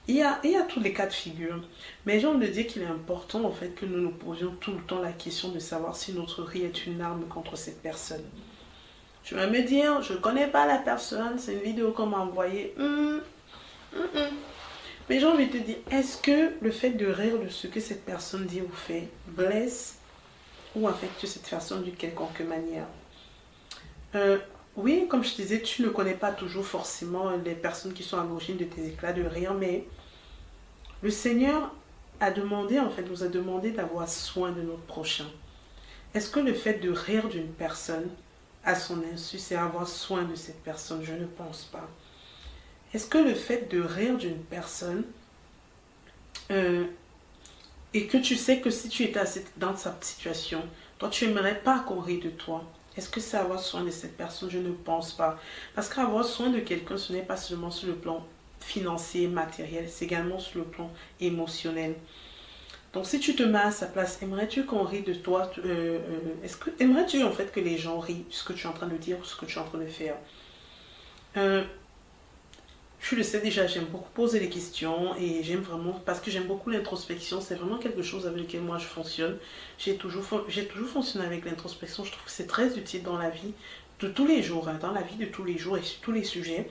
Il 0.09 0.17
y, 0.17 0.23
a, 0.23 0.41
il 0.43 0.51
y 0.51 0.57
a 0.57 0.63
tous 0.63 0.81
les 0.81 0.93
cas 0.93 1.07
de 1.07 1.13
figure. 1.13 1.61
Mais 2.07 2.19
j'ai 2.19 2.27
envie 2.27 2.49
de 2.49 2.53
dire 2.53 2.67
qu'il 2.67 2.83
est 2.83 2.87
important, 2.87 3.45
en 3.45 3.53
fait, 3.53 3.69
que 3.77 3.87
nous 3.87 4.01
nous 4.01 4.11
posions 4.11 4.53
tout 4.61 4.73
le 4.73 4.81
temps 4.81 5.01
la 5.01 5.13
question 5.13 5.51
de 5.51 5.61
savoir 5.61 5.95
si 5.95 6.13
notre 6.13 6.43
rire 6.43 6.67
est 6.67 6.87
une 6.87 7.01
arme 7.01 7.25
contre 7.29 7.57
cette 7.57 7.81
personne. 7.81 8.25
Tu 9.23 9.37
vas 9.37 9.47
me 9.47 9.63
dire, 9.63 10.03
je 10.03 10.15
ne 10.15 10.19
connais 10.19 10.49
pas 10.49 10.67
la 10.67 10.79
personne, 10.79 11.39
c'est 11.39 11.53
une 11.55 11.61
vidéo 11.61 11.93
qu'on 11.93 12.07
m'a 12.07 12.19
envoyée. 12.19 12.75
Hum, 12.81 13.21
hum, 13.95 14.09
hum. 14.17 14.31
Mais 15.09 15.21
j'ai 15.21 15.27
envie 15.27 15.47
de 15.47 15.53
te 15.53 15.63
dire, 15.63 15.77
est-ce 15.93 16.17
que 16.21 16.55
le 16.61 16.71
fait 16.73 16.91
de 16.91 17.07
rire 17.07 17.39
de 17.39 17.49
ce 17.49 17.69
que 17.69 17.79
cette 17.79 18.05
personne 18.05 18.47
dit 18.47 18.61
ou 18.61 18.73
fait 18.73 19.09
blesse 19.29 19.99
ou 20.75 20.89
affecte 20.89 21.27
cette 21.27 21.49
personne 21.49 21.83
d'une 21.83 21.95
quelconque 21.95 22.41
manière. 22.41 22.87
Euh, 24.15 24.39
oui, 24.77 25.07
comme 25.09 25.23
je 25.23 25.35
disais, 25.35 25.61
tu 25.61 25.83
ne 25.83 25.89
connais 25.89 26.15
pas 26.15 26.33
toujours 26.33 26.65
forcément 26.65 27.31
les 27.45 27.55
personnes 27.55 27.93
qui 27.93 28.03
sont 28.03 28.19
à 28.19 28.25
l'origine 28.25 28.57
de 28.57 28.65
tes 28.65 28.87
éclats 28.87 29.13
de 29.13 29.23
rire, 29.23 29.55
mais 29.55 29.87
le 31.03 31.11
Seigneur 31.11 31.75
a 32.21 32.31
demandé, 32.31 32.79
en 32.79 32.89
fait, 32.89 33.03
nous 33.03 33.23
a 33.23 33.29
demandé 33.29 33.73
d'avoir 33.73 34.09
soin 34.09 34.53
de 34.53 34.63
notre 34.63 34.83
prochain. 34.83 35.27
Est-ce 36.15 36.31
que 36.31 36.41
le 36.41 36.55
fait 36.55 36.75
de 36.75 36.91
rire 36.91 37.29
d'une 37.29 37.49
personne 37.49 38.09
à 38.65 38.75
son 38.75 39.03
insu, 39.13 39.39
c'est 39.39 39.57
avoir 39.57 39.89
soin 39.89 40.23
de 40.23 40.35
cette 40.35 40.63
personne? 40.63 41.03
Je 41.03 41.15
ne 41.15 41.27
pense 41.27 41.65
pas. 41.65 41.89
Est-ce 42.95 43.07
que 43.07 43.19
le 43.19 43.35
fait 43.35 43.71
de 43.71 43.81
rire 43.81 44.17
d'une 44.19 44.39
personne 44.39 45.05
euh, 46.51 46.85
et 47.95 48.07
que 48.07 48.19
tu 48.19 48.37
sais 48.37 48.61
que 48.61 48.71
si 48.71 48.89
tu 48.89 49.05
étais 49.05 49.21
dans 49.57 49.77
cette 49.77 50.05
situation, 50.05 50.63
toi, 50.99 51.09
tu 51.09 51.27
n'aimerais 51.27 51.61
pas 51.61 51.81
qu'on 51.81 52.01
rit 52.01 52.19
de 52.19 52.31
toi. 52.31 52.65
Est-ce 52.97 53.09
que 53.09 53.21
c'est 53.21 53.37
avoir 53.37 53.61
soin 53.61 53.83
de 53.85 53.91
cette 53.91 54.17
personne? 54.17 54.51
Je 54.51 54.59
ne 54.59 54.73
pense 54.73 55.13
pas. 55.13 55.39
Parce 55.75 55.89
qu'avoir 55.89 56.25
soin 56.25 56.51
de 56.51 56.61
quelqu'un, 56.61 56.97
ce 56.97 57.13
n'est 57.13 57.23
pas 57.23 57.37
seulement 57.37 57.71
sur 57.71 57.89
le 57.89 57.95
plan 57.95 58.25
financier, 58.61 59.27
matériel, 59.29 59.87
c'est 59.89 60.05
également 60.05 60.39
sur 60.39 60.61
le 60.61 60.65
plan 60.65 60.91
émotionnel. 61.21 61.95
Donc 62.93 63.07
si 63.07 63.19
tu 63.19 63.35
te 63.35 63.43
mets 63.43 63.59
à 63.59 63.71
sa 63.71 63.87
place, 63.87 64.23
aimerais-tu 64.23 64.65
qu'on 64.65 64.85
rit 64.85 65.03
de 65.03 65.15
toi? 65.15 65.51
Euh, 65.65 65.99
Est-ce 66.45 66.57
que 66.57 66.71
aimerais-tu 66.79 67.23
en 67.23 67.33
fait 67.33 67.51
que 67.51 67.61
les 67.61 67.79
gens 67.79 67.99
rient 67.99 68.25
ce 68.31 68.45
que 68.45 68.53
tu 68.53 68.67
es 68.67 68.71
en 68.71 68.75
train 68.75 68.87
de 68.87 68.97
dire 68.97 69.19
ou 69.19 69.25
ce 69.25 69.35
que 69.35 69.47
tu 69.47 69.59
es 69.59 69.61
en 69.61 69.65
train 69.65 69.79
de 69.79 69.87
faire? 69.87 70.17
Tu 73.03 73.17
le 73.17 73.25
sais 73.25 73.41
déjà, 73.41 73.67
j'aime 73.67 73.87
beaucoup 73.87 74.11
poser 74.15 74.39
des 74.39 74.49
questions 74.49 75.17
et 75.17 75.43
j'aime 75.43 75.61
vraiment, 75.61 76.01
parce 76.07 76.21
que 76.21 76.31
j'aime 76.31 76.45
beaucoup 76.45 76.71
l'introspection, 76.71 77.41
c'est 77.41 77.57
vraiment 77.57 77.79
quelque 77.79 78.03
chose 78.03 78.29
avec 78.29 78.41
lequel 78.43 78.61
moi 78.63 78.79
je 78.79 78.87
fonctionne. 78.87 79.39
J'ai 79.77 79.97
toujours, 79.97 80.45
j'ai 80.49 80.67
toujours 80.67 80.89
fonctionné 80.89 81.27
avec 81.27 81.45
l'introspection, 81.45 82.05
je 82.05 82.13
trouve 82.13 82.25
que 82.25 82.31
c'est 82.31 82.47
très 82.47 82.79
utile 82.79 83.03
dans 83.03 83.19
la 83.19 83.29
vie 83.29 83.55
de 83.99 84.07
tous 84.09 84.27
les 84.27 84.43
jours, 84.43 84.69
hein, 84.69 84.79
dans 84.81 84.93
la 84.93 85.03
vie 85.03 85.17
de 85.17 85.27
tous 85.27 85.45
les 85.45 85.59
jours 85.59 85.77
et 85.77 85.83
sur 85.83 86.01
tous 86.01 86.13
les 86.13 86.23
sujets. 86.23 86.69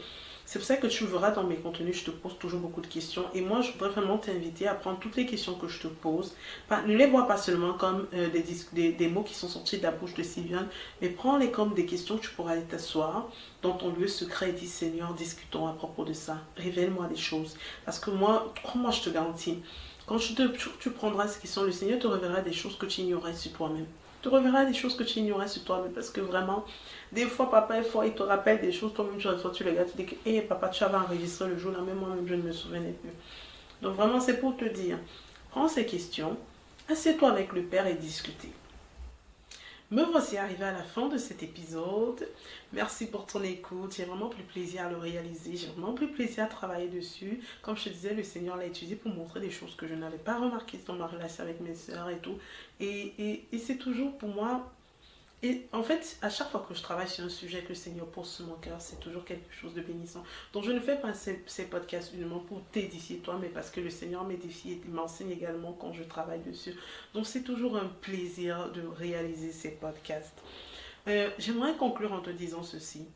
C'est 0.51 0.59
pour 0.59 0.65
ça 0.65 0.75
que 0.75 0.87
tu 0.87 1.05
verras 1.05 1.31
dans 1.31 1.45
mes 1.45 1.55
contenus, 1.55 1.99
je 1.99 2.03
te 2.03 2.11
pose 2.11 2.37
toujours 2.37 2.59
beaucoup 2.59 2.81
de 2.81 2.87
questions. 2.87 3.23
Et 3.33 3.39
moi, 3.39 3.61
je 3.61 3.71
voudrais 3.71 3.87
vraiment 3.87 4.17
t'inviter 4.17 4.67
à 4.67 4.73
prendre 4.73 4.99
toutes 4.99 5.15
les 5.15 5.25
questions 5.25 5.55
que 5.55 5.69
je 5.69 5.79
te 5.79 5.87
pose. 5.87 6.35
ne 6.69 6.93
les 6.93 7.07
vois 7.07 7.25
pas 7.25 7.37
seulement 7.37 7.71
comme 7.71 8.05
euh, 8.13 8.27
des, 8.73 9.07
mots 9.07 9.23
qui 9.23 9.33
sont 9.33 9.47
sortis 9.47 9.77
de 9.77 9.83
la 9.83 9.91
bouche 9.91 10.13
de 10.13 10.23
Sylviane, 10.23 10.67
mais 11.01 11.07
prends-les 11.07 11.51
comme 11.51 11.73
des 11.73 11.85
questions 11.85 12.17
que 12.17 12.23
tu 12.23 12.31
pourras 12.31 12.51
aller 12.51 12.63
t'asseoir 12.63 13.29
dans 13.61 13.77
ton 13.77 13.93
lieu 13.93 14.09
secret 14.09 14.49
et 14.49 14.51
dis 14.51 14.67
Seigneur, 14.67 15.13
discutons 15.13 15.67
à 15.67 15.71
propos 15.71 16.03
de 16.03 16.11
ça. 16.11 16.39
Révèle-moi 16.57 17.07
des 17.07 17.15
choses. 17.15 17.55
Parce 17.85 17.97
que 17.97 18.11
moi, 18.11 18.53
je 18.91 19.01
te 19.03 19.09
garantis, 19.09 19.59
quand 20.05 20.17
tu, 20.17 20.35
tu, 20.81 20.89
prendras 20.89 21.29
ces 21.29 21.39
questions, 21.39 21.63
le 21.63 21.71
Seigneur 21.71 21.99
te 21.99 22.07
révélera 22.07 22.41
des 22.41 22.51
choses 22.51 22.77
que 22.77 22.87
tu 22.87 22.99
ignorais 22.99 23.35
sur 23.35 23.53
toi-même. 23.53 23.87
Tu 24.21 24.29
reverras 24.29 24.65
des 24.65 24.73
choses 24.73 24.95
que 24.95 25.03
tu 25.03 25.19
ignorais 25.19 25.47
sur 25.47 25.63
toi-même 25.63 25.91
parce 25.91 26.09
que 26.09 26.21
vraiment, 26.21 26.63
des 27.11 27.25
fois, 27.25 27.49
papa 27.49 27.79
il 27.79 28.13
te 28.13 28.23
rappelle 28.23 28.61
des 28.61 28.71
choses, 28.71 28.93
toi-même, 28.93 29.17
tu 29.17 29.27
reçois, 29.27 29.51
tu 29.51 29.63
les 29.63 29.73
gars, 29.73 29.85
tu 29.85 29.97
dis 29.97 30.05
que, 30.05 30.15
hé, 30.25 30.41
papa, 30.41 30.69
tu 30.69 30.83
avais 30.83 30.97
enregistré 30.97 31.47
le 31.47 31.57
jour-là, 31.57 31.79
même 31.81 31.97
moi-même, 31.97 32.27
je 32.27 32.35
ne 32.35 32.43
me 32.43 32.51
souvenais 32.51 32.93
plus. 33.01 33.09
Donc, 33.81 33.95
vraiment, 33.95 34.19
c'est 34.19 34.39
pour 34.39 34.55
te 34.55 34.65
dire, 34.65 34.97
prends 35.49 35.67
ces 35.67 35.85
questions, 35.85 36.37
assieds-toi 36.89 37.31
avec 37.31 37.51
le 37.53 37.63
Père 37.63 37.87
et 37.87 37.95
discutez. 37.95 38.51
Me 39.91 40.05
voici 40.05 40.37
arrivé 40.37 40.63
à 40.63 40.71
la 40.71 40.83
fin 40.83 41.09
de 41.09 41.17
cet 41.17 41.43
épisode. 41.43 42.25
Merci 42.71 43.07
pour 43.07 43.25
ton 43.25 43.43
écoute. 43.43 43.93
J'ai 43.97 44.05
vraiment 44.05 44.29
pris 44.29 44.43
plaisir 44.43 44.85
à 44.85 44.89
le 44.89 44.95
réaliser. 44.95 45.57
J'ai 45.57 45.67
vraiment 45.67 45.91
pris 45.91 46.07
plaisir 46.07 46.45
à 46.45 46.47
travailler 46.47 46.87
dessus. 46.87 47.41
Comme 47.61 47.75
je 47.75 47.83
te 47.83 47.89
disais, 47.89 48.13
le 48.13 48.23
Seigneur 48.23 48.55
l'a 48.55 48.67
utilisé 48.67 48.95
pour 48.95 49.13
montrer 49.13 49.41
des 49.41 49.51
choses 49.51 49.75
que 49.75 49.85
je 49.85 49.93
n'avais 49.93 50.17
pas 50.17 50.39
remarquées 50.39 50.79
dans 50.87 50.93
ma 50.93 51.07
relation 51.07 51.43
avec 51.43 51.59
mes 51.59 51.75
soeurs 51.75 52.09
et 52.09 52.19
tout. 52.19 52.37
Et, 52.79 53.43
c'est 53.59 53.75
toujours 53.75 54.17
pour 54.17 54.29
moi 54.29 54.71
et 55.43 55.67
en 55.71 55.81
fait, 55.81 56.17
à 56.21 56.29
chaque 56.29 56.49
fois 56.51 56.63
que 56.67 56.75
je 56.75 56.83
travaille 56.83 57.09
sur 57.09 57.25
un 57.25 57.29
sujet 57.29 57.63
que 57.63 57.69
le 57.69 57.75
Seigneur 57.75 58.05
pose 58.05 58.29
sur 58.29 58.45
mon 58.45 58.55
cœur, 58.55 58.79
c'est 58.79 58.99
toujours 58.99 59.25
quelque 59.25 59.51
chose 59.51 59.73
de 59.73 59.81
bénissant. 59.81 60.23
Donc 60.53 60.63
je 60.63 60.71
ne 60.71 60.79
fais 60.79 60.97
pas 60.97 61.13
ces, 61.15 61.65
podcasts 61.65 62.13
uniquement 62.13 62.39
pour 62.39 62.61
t'édifier 62.71 63.17
toi, 63.17 63.39
mais 63.41 63.49
parce 63.49 63.71
que 63.71 63.81
le 63.81 63.89
Seigneur 63.89 64.23
m'édifie 64.23 64.73
et 64.73 64.81
m'enseigne 64.87 65.31
également 65.31 65.73
quand 65.73 65.93
je 65.93 66.03
travaille 66.03 66.41
dessus. 66.41 66.75
Donc 67.15 67.25
c'est 67.25 67.41
toujours 67.41 67.75
un 67.75 67.87
plaisir 68.01 68.71
de 68.71 68.83
réaliser 68.85 69.51
ces 69.51 69.71
podcasts. 69.71 70.43
Euh, 71.07 71.31
j'aimerais 71.39 71.73
conclure 71.73 72.13
en 72.13 72.21
te 72.21 72.29
disant 72.29 72.61
ceci. 72.61 73.07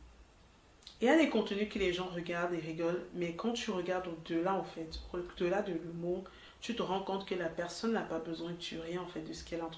Il 1.01 1.07
y 1.07 1.09
a 1.09 1.17
des 1.17 1.29
contenus 1.29 1.69
que 1.69 1.77
les 1.77 1.93
gens 1.93 2.07
regardent 2.07 2.53
et 2.53 2.59
rigolent, 2.59 3.05
mais 3.13 3.33
quand 3.33 3.51
tu 3.51 3.69
regardes 3.69 4.07
au-delà, 4.07 4.55
en 4.55 4.63
fait, 4.63 4.99
au-delà 5.13 5.61
de 5.61 5.73
l'humour, 5.73 6.23
tu 6.61 6.73
te 6.73 6.81
rends 6.81 7.01
compte 7.01 7.27
que 7.27 7.35
la 7.35 7.49
personne 7.49 7.93
n'a 7.93 8.01
pas 8.01 8.17
besoin 8.17 8.51
de 8.51 8.55
tuer, 8.55 8.97
en 8.97 9.05
fait, 9.05 9.21
de 9.21 9.33
ce 9.33 9.43
qu'elle 9.43 9.59
est 9.59 9.61
en 9.61 9.69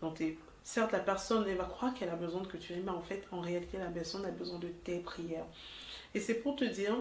dans 0.00 0.12
Certes, 0.64 0.92
la 0.92 0.98
personne, 0.98 1.46
elle 1.46 1.58
va 1.58 1.64
croire 1.64 1.92
qu'elle 1.92 2.08
a 2.08 2.16
besoin 2.16 2.42
que 2.42 2.56
tu 2.56 2.72
aies, 2.72 2.82
mais 2.82 2.90
en 2.90 3.02
fait, 3.02 3.22
en 3.30 3.40
réalité, 3.40 3.76
la 3.76 3.86
personne 3.86 4.24
a 4.24 4.30
besoin 4.30 4.58
de 4.58 4.68
tes 4.68 4.98
prières. 4.98 5.44
Et 6.14 6.20
c'est 6.20 6.34
pour 6.34 6.56
te 6.56 6.64
dire, 6.64 6.96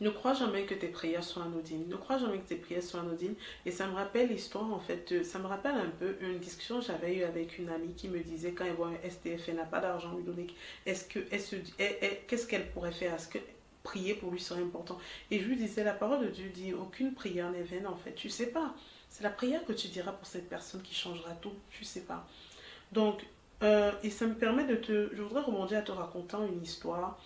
ne 0.00 0.10
crois 0.10 0.34
jamais 0.34 0.64
que 0.64 0.74
tes 0.74 0.88
prières 0.88 1.24
sont 1.24 1.40
anodines. 1.40 1.88
Ne 1.88 1.96
crois 1.96 2.18
jamais 2.18 2.38
que 2.38 2.48
tes 2.48 2.56
prières 2.56 2.82
sont 2.82 2.98
anodines. 2.98 3.34
Et 3.64 3.70
ça 3.70 3.86
me 3.86 3.94
rappelle 3.94 4.28
l'histoire, 4.28 4.70
en 4.70 4.80
fait, 4.80 5.22
ça 5.24 5.38
me 5.38 5.46
rappelle 5.46 5.76
un 5.76 5.90
peu 5.98 6.16
une 6.20 6.38
discussion 6.38 6.80
que 6.80 6.86
j'avais 6.86 7.14
eue 7.14 7.22
avec 7.22 7.58
une 7.58 7.68
amie 7.68 7.94
qui 7.94 8.08
me 8.08 8.18
disait, 8.18 8.52
quand 8.52 8.64
elle 8.64 8.74
voit 8.74 8.88
un 8.88 9.08
STF, 9.08 9.48
elle 9.48 9.56
n'a 9.56 9.64
pas 9.64 9.80
d'argent 9.80 10.14
lui 10.14 10.24
donner, 10.24 10.48
est-ce 10.84 11.04
que, 11.04 11.20
qu'est-ce 11.20 12.46
qu'elle 12.46 12.70
pourrait 12.72 12.92
faire? 12.92 13.14
Est-ce 13.14 13.28
que 13.28 13.38
prier 13.84 14.14
pour 14.14 14.32
lui 14.32 14.40
serait 14.40 14.62
important? 14.62 14.98
Et 15.30 15.38
je 15.38 15.46
lui 15.46 15.56
disais, 15.56 15.84
la 15.84 15.94
parole 15.94 16.26
de 16.26 16.30
Dieu 16.30 16.48
dit, 16.48 16.74
aucune 16.74 17.14
prière 17.14 17.50
n'est 17.50 17.62
vaine, 17.62 17.86
en 17.86 17.96
fait. 17.96 18.12
Tu 18.14 18.28
sais 18.28 18.48
pas. 18.48 18.74
C'est 19.16 19.22
la 19.22 19.30
prière 19.30 19.64
que 19.64 19.72
tu 19.72 19.88
diras 19.88 20.12
pour 20.12 20.26
cette 20.26 20.46
personne 20.46 20.82
qui 20.82 20.94
changera 20.94 21.30
tout. 21.40 21.54
Tu 21.70 21.84
sais 21.84 22.02
pas. 22.02 22.26
Donc, 22.92 23.26
euh, 23.62 23.90
et 24.02 24.10
ça 24.10 24.26
me 24.26 24.34
permet 24.34 24.66
de 24.66 24.76
te. 24.76 25.08
Je 25.14 25.22
voudrais 25.22 25.40
rebondir 25.40 25.78
à 25.78 25.80
te 25.80 25.90
racontant 25.90 26.46
une 26.46 26.62
histoire 26.62 27.18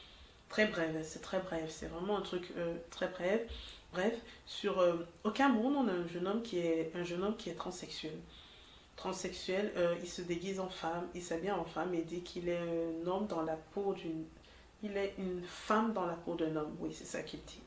très 0.49 0.67
brève. 0.67 1.01
C'est 1.03 1.19
très 1.19 1.41
bref. 1.41 1.69
C'est 1.69 1.89
vraiment 1.89 2.17
un 2.17 2.21
truc 2.21 2.53
euh, 2.57 2.77
très 2.91 3.09
bref. 3.09 3.41
Bref, 3.93 4.15
sur 4.47 4.79
euh, 4.79 5.05
au 5.25 5.33
Cameroun, 5.33 5.75
on 5.75 5.89
a 5.89 5.93
un 5.93 6.07
jeune 6.07 6.29
homme 6.29 6.43
qui 6.43 6.61
est 6.61 6.93
un 6.95 7.03
jeune 7.03 7.25
homme 7.25 7.37
qui 7.37 7.51
est 7.51 7.55
transsexuel. 7.55 8.17
Transsexuel, 8.95 9.73
il 10.01 10.09
se 10.09 10.23
déguise 10.23 10.61
en 10.61 10.69
femme, 10.69 11.09
il 11.17 11.23
s'habille 11.23 11.51
en 11.51 11.65
femme 11.65 11.93
et 11.95 12.03
dit 12.03 12.21
qu'il 12.23 12.49
est 12.49 12.59
un 12.59 13.09
homme 13.09 13.27
dans 13.27 13.43
la 13.43 13.57
peau 13.57 13.95
d'une. 13.95 14.27
Il 14.85 14.97
est 14.97 15.15
une 15.19 15.43
femme 15.43 15.93
dans 15.93 16.07
la 16.07 16.15
peau 16.15 16.37
d'un 16.37 16.55
homme. 16.55 16.77
Oui, 16.79 16.93
c'est 16.93 17.07
ça 17.07 17.23
qu'il 17.25 17.43
dit. 17.43 17.63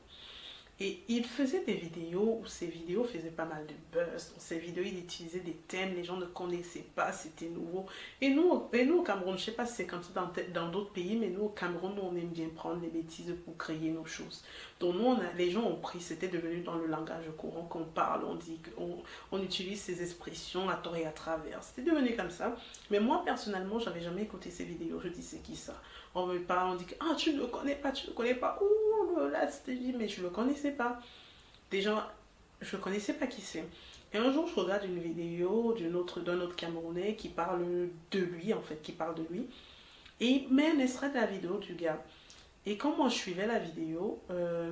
Et 0.80 1.04
il 1.06 1.24
faisait 1.24 1.64
des 1.64 1.74
vidéos 1.74 2.40
où 2.42 2.46
ces 2.46 2.66
vidéos 2.66 3.04
faisaient 3.04 3.30
pas 3.30 3.44
mal 3.44 3.64
de 3.64 3.74
buzz. 3.92 4.32
Dans 4.34 4.40
ces 4.40 4.58
vidéos, 4.58 4.82
il 4.84 4.98
utilisait 4.98 5.38
des 5.38 5.52
thèmes, 5.68 5.94
les 5.94 6.02
gens 6.02 6.16
ne 6.16 6.26
connaissaient 6.26 6.86
pas, 6.96 7.12
c'était 7.12 7.46
nouveau. 7.46 7.86
Et 8.20 8.30
nous, 8.30 8.64
et 8.72 8.84
nous 8.84 8.98
au 8.98 9.02
Cameroun, 9.02 9.38
je 9.38 9.44
sais 9.44 9.52
pas 9.52 9.66
si 9.66 9.74
c'est 9.76 9.86
comme 9.86 10.02
ça 10.02 10.32
dans 10.52 10.68
d'autres 10.70 10.92
pays, 10.92 11.16
mais 11.16 11.28
nous 11.28 11.44
au 11.44 11.48
Cameroun, 11.50 11.94
nous, 11.94 12.02
on 12.02 12.16
aime 12.16 12.28
bien 12.28 12.48
prendre 12.48 12.82
les 12.82 12.88
bêtises 12.88 13.32
pour 13.44 13.56
créer 13.56 13.90
nos 13.90 14.04
choses. 14.04 14.42
Donc 14.80 14.96
nous, 14.96 15.16
les 15.36 15.50
gens 15.50 15.62
ont 15.62 15.76
pris, 15.76 16.00
c'était 16.00 16.26
devenu 16.26 16.60
dans 16.62 16.74
le 16.74 16.86
langage 16.86 17.24
courant 17.38 17.62
qu'on 17.62 17.84
parle, 17.84 18.24
on 18.24 18.34
dit, 18.34 18.58
on, 18.76 18.96
on 19.30 19.42
utilise 19.42 19.80
ces 19.80 20.02
expressions 20.02 20.68
à 20.68 20.74
tort 20.74 20.96
et 20.96 21.06
à 21.06 21.12
travers. 21.12 21.62
C'était 21.62 21.88
devenu 21.88 22.16
comme 22.16 22.30
ça. 22.30 22.56
Mais 22.90 22.98
moi, 22.98 23.22
personnellement, 23.24 23.78
j'avais 23.78 24.00
jamais 24.00 24.22
écouté 24.22 24.50
ces 24.50 24.64
vidéos. 24.64 24.98
Je 24.98 25.08
dis, 25.08 25.22
c'est 25.22 25.40
qui 25.42 25.54
ça? 25.54 25.80
On 26.16 26.26
me 26.26 26.40
parle, 26.40 26.72
on 26.72 26.74
dit, 26.74 26.86
ah, 27.00 27.14
tu 27.16 27.32
ne 27.34 27.44
connais 27.46 27.76
pas, 27.76 27.92
tu 27.92 28.08
ne 28.08 28.12
connais 28.12 28.34
pas. 28.34 28.58
Ouh, 28.60 28.83
là, 29.18 29.48
c'était 29.48 29.74
dit, 29.74 29.92
mais 29.92 30.08
je 30.08 30.22
le 30.22 30.30
connaissais 30.30 30.72
pas. 30.72 31.00
Déjà, 31.70 32.14
je 32.60 32.76
ne 32.76 32.82
connaissais 32.82 33.14
pas 33.14 33.26
qui 33.26 33.40
c'est. 33.40 33.64
Et 34.12 34.18
un 34.18 34.32
jour, 34.32 34.46
je 34.46 34.60
regarde 34.60 34.84
une 34.84 35.00
vidéo 35.00 35.74
d'un 35.74 35.94
autre, 35.94 36.54
Camerounais 36.54 37.16
qui 37.16 37.28
parle 37.28 37.64
de 38.12 38.18
lui, 38.18 38.54
en 38.54 38.62
fait, 38.62 38.80
qui 38.82 38.92
parle 38.92 39.16
de 39.16 39.24
lui. 39.28 39.46
Et 40.20 40.26
il 40.26 40.54
met 40.54 40.70
un 40.70 40.78
extrait 40.78 41.10
de 41.10 41.16
la 41.16 41.26
vidéo 41.26 41.58
du 41.58 41.74
gars. 41.74 42.00
Et 42.66 42.76
quand 42.76 42.96
moi 42.96 43.08
je 43.08 43.14
suivais 43.14 43.46
la 43.46 43.58
vidéo, 43.58 44.20
euh, 44.30 44.70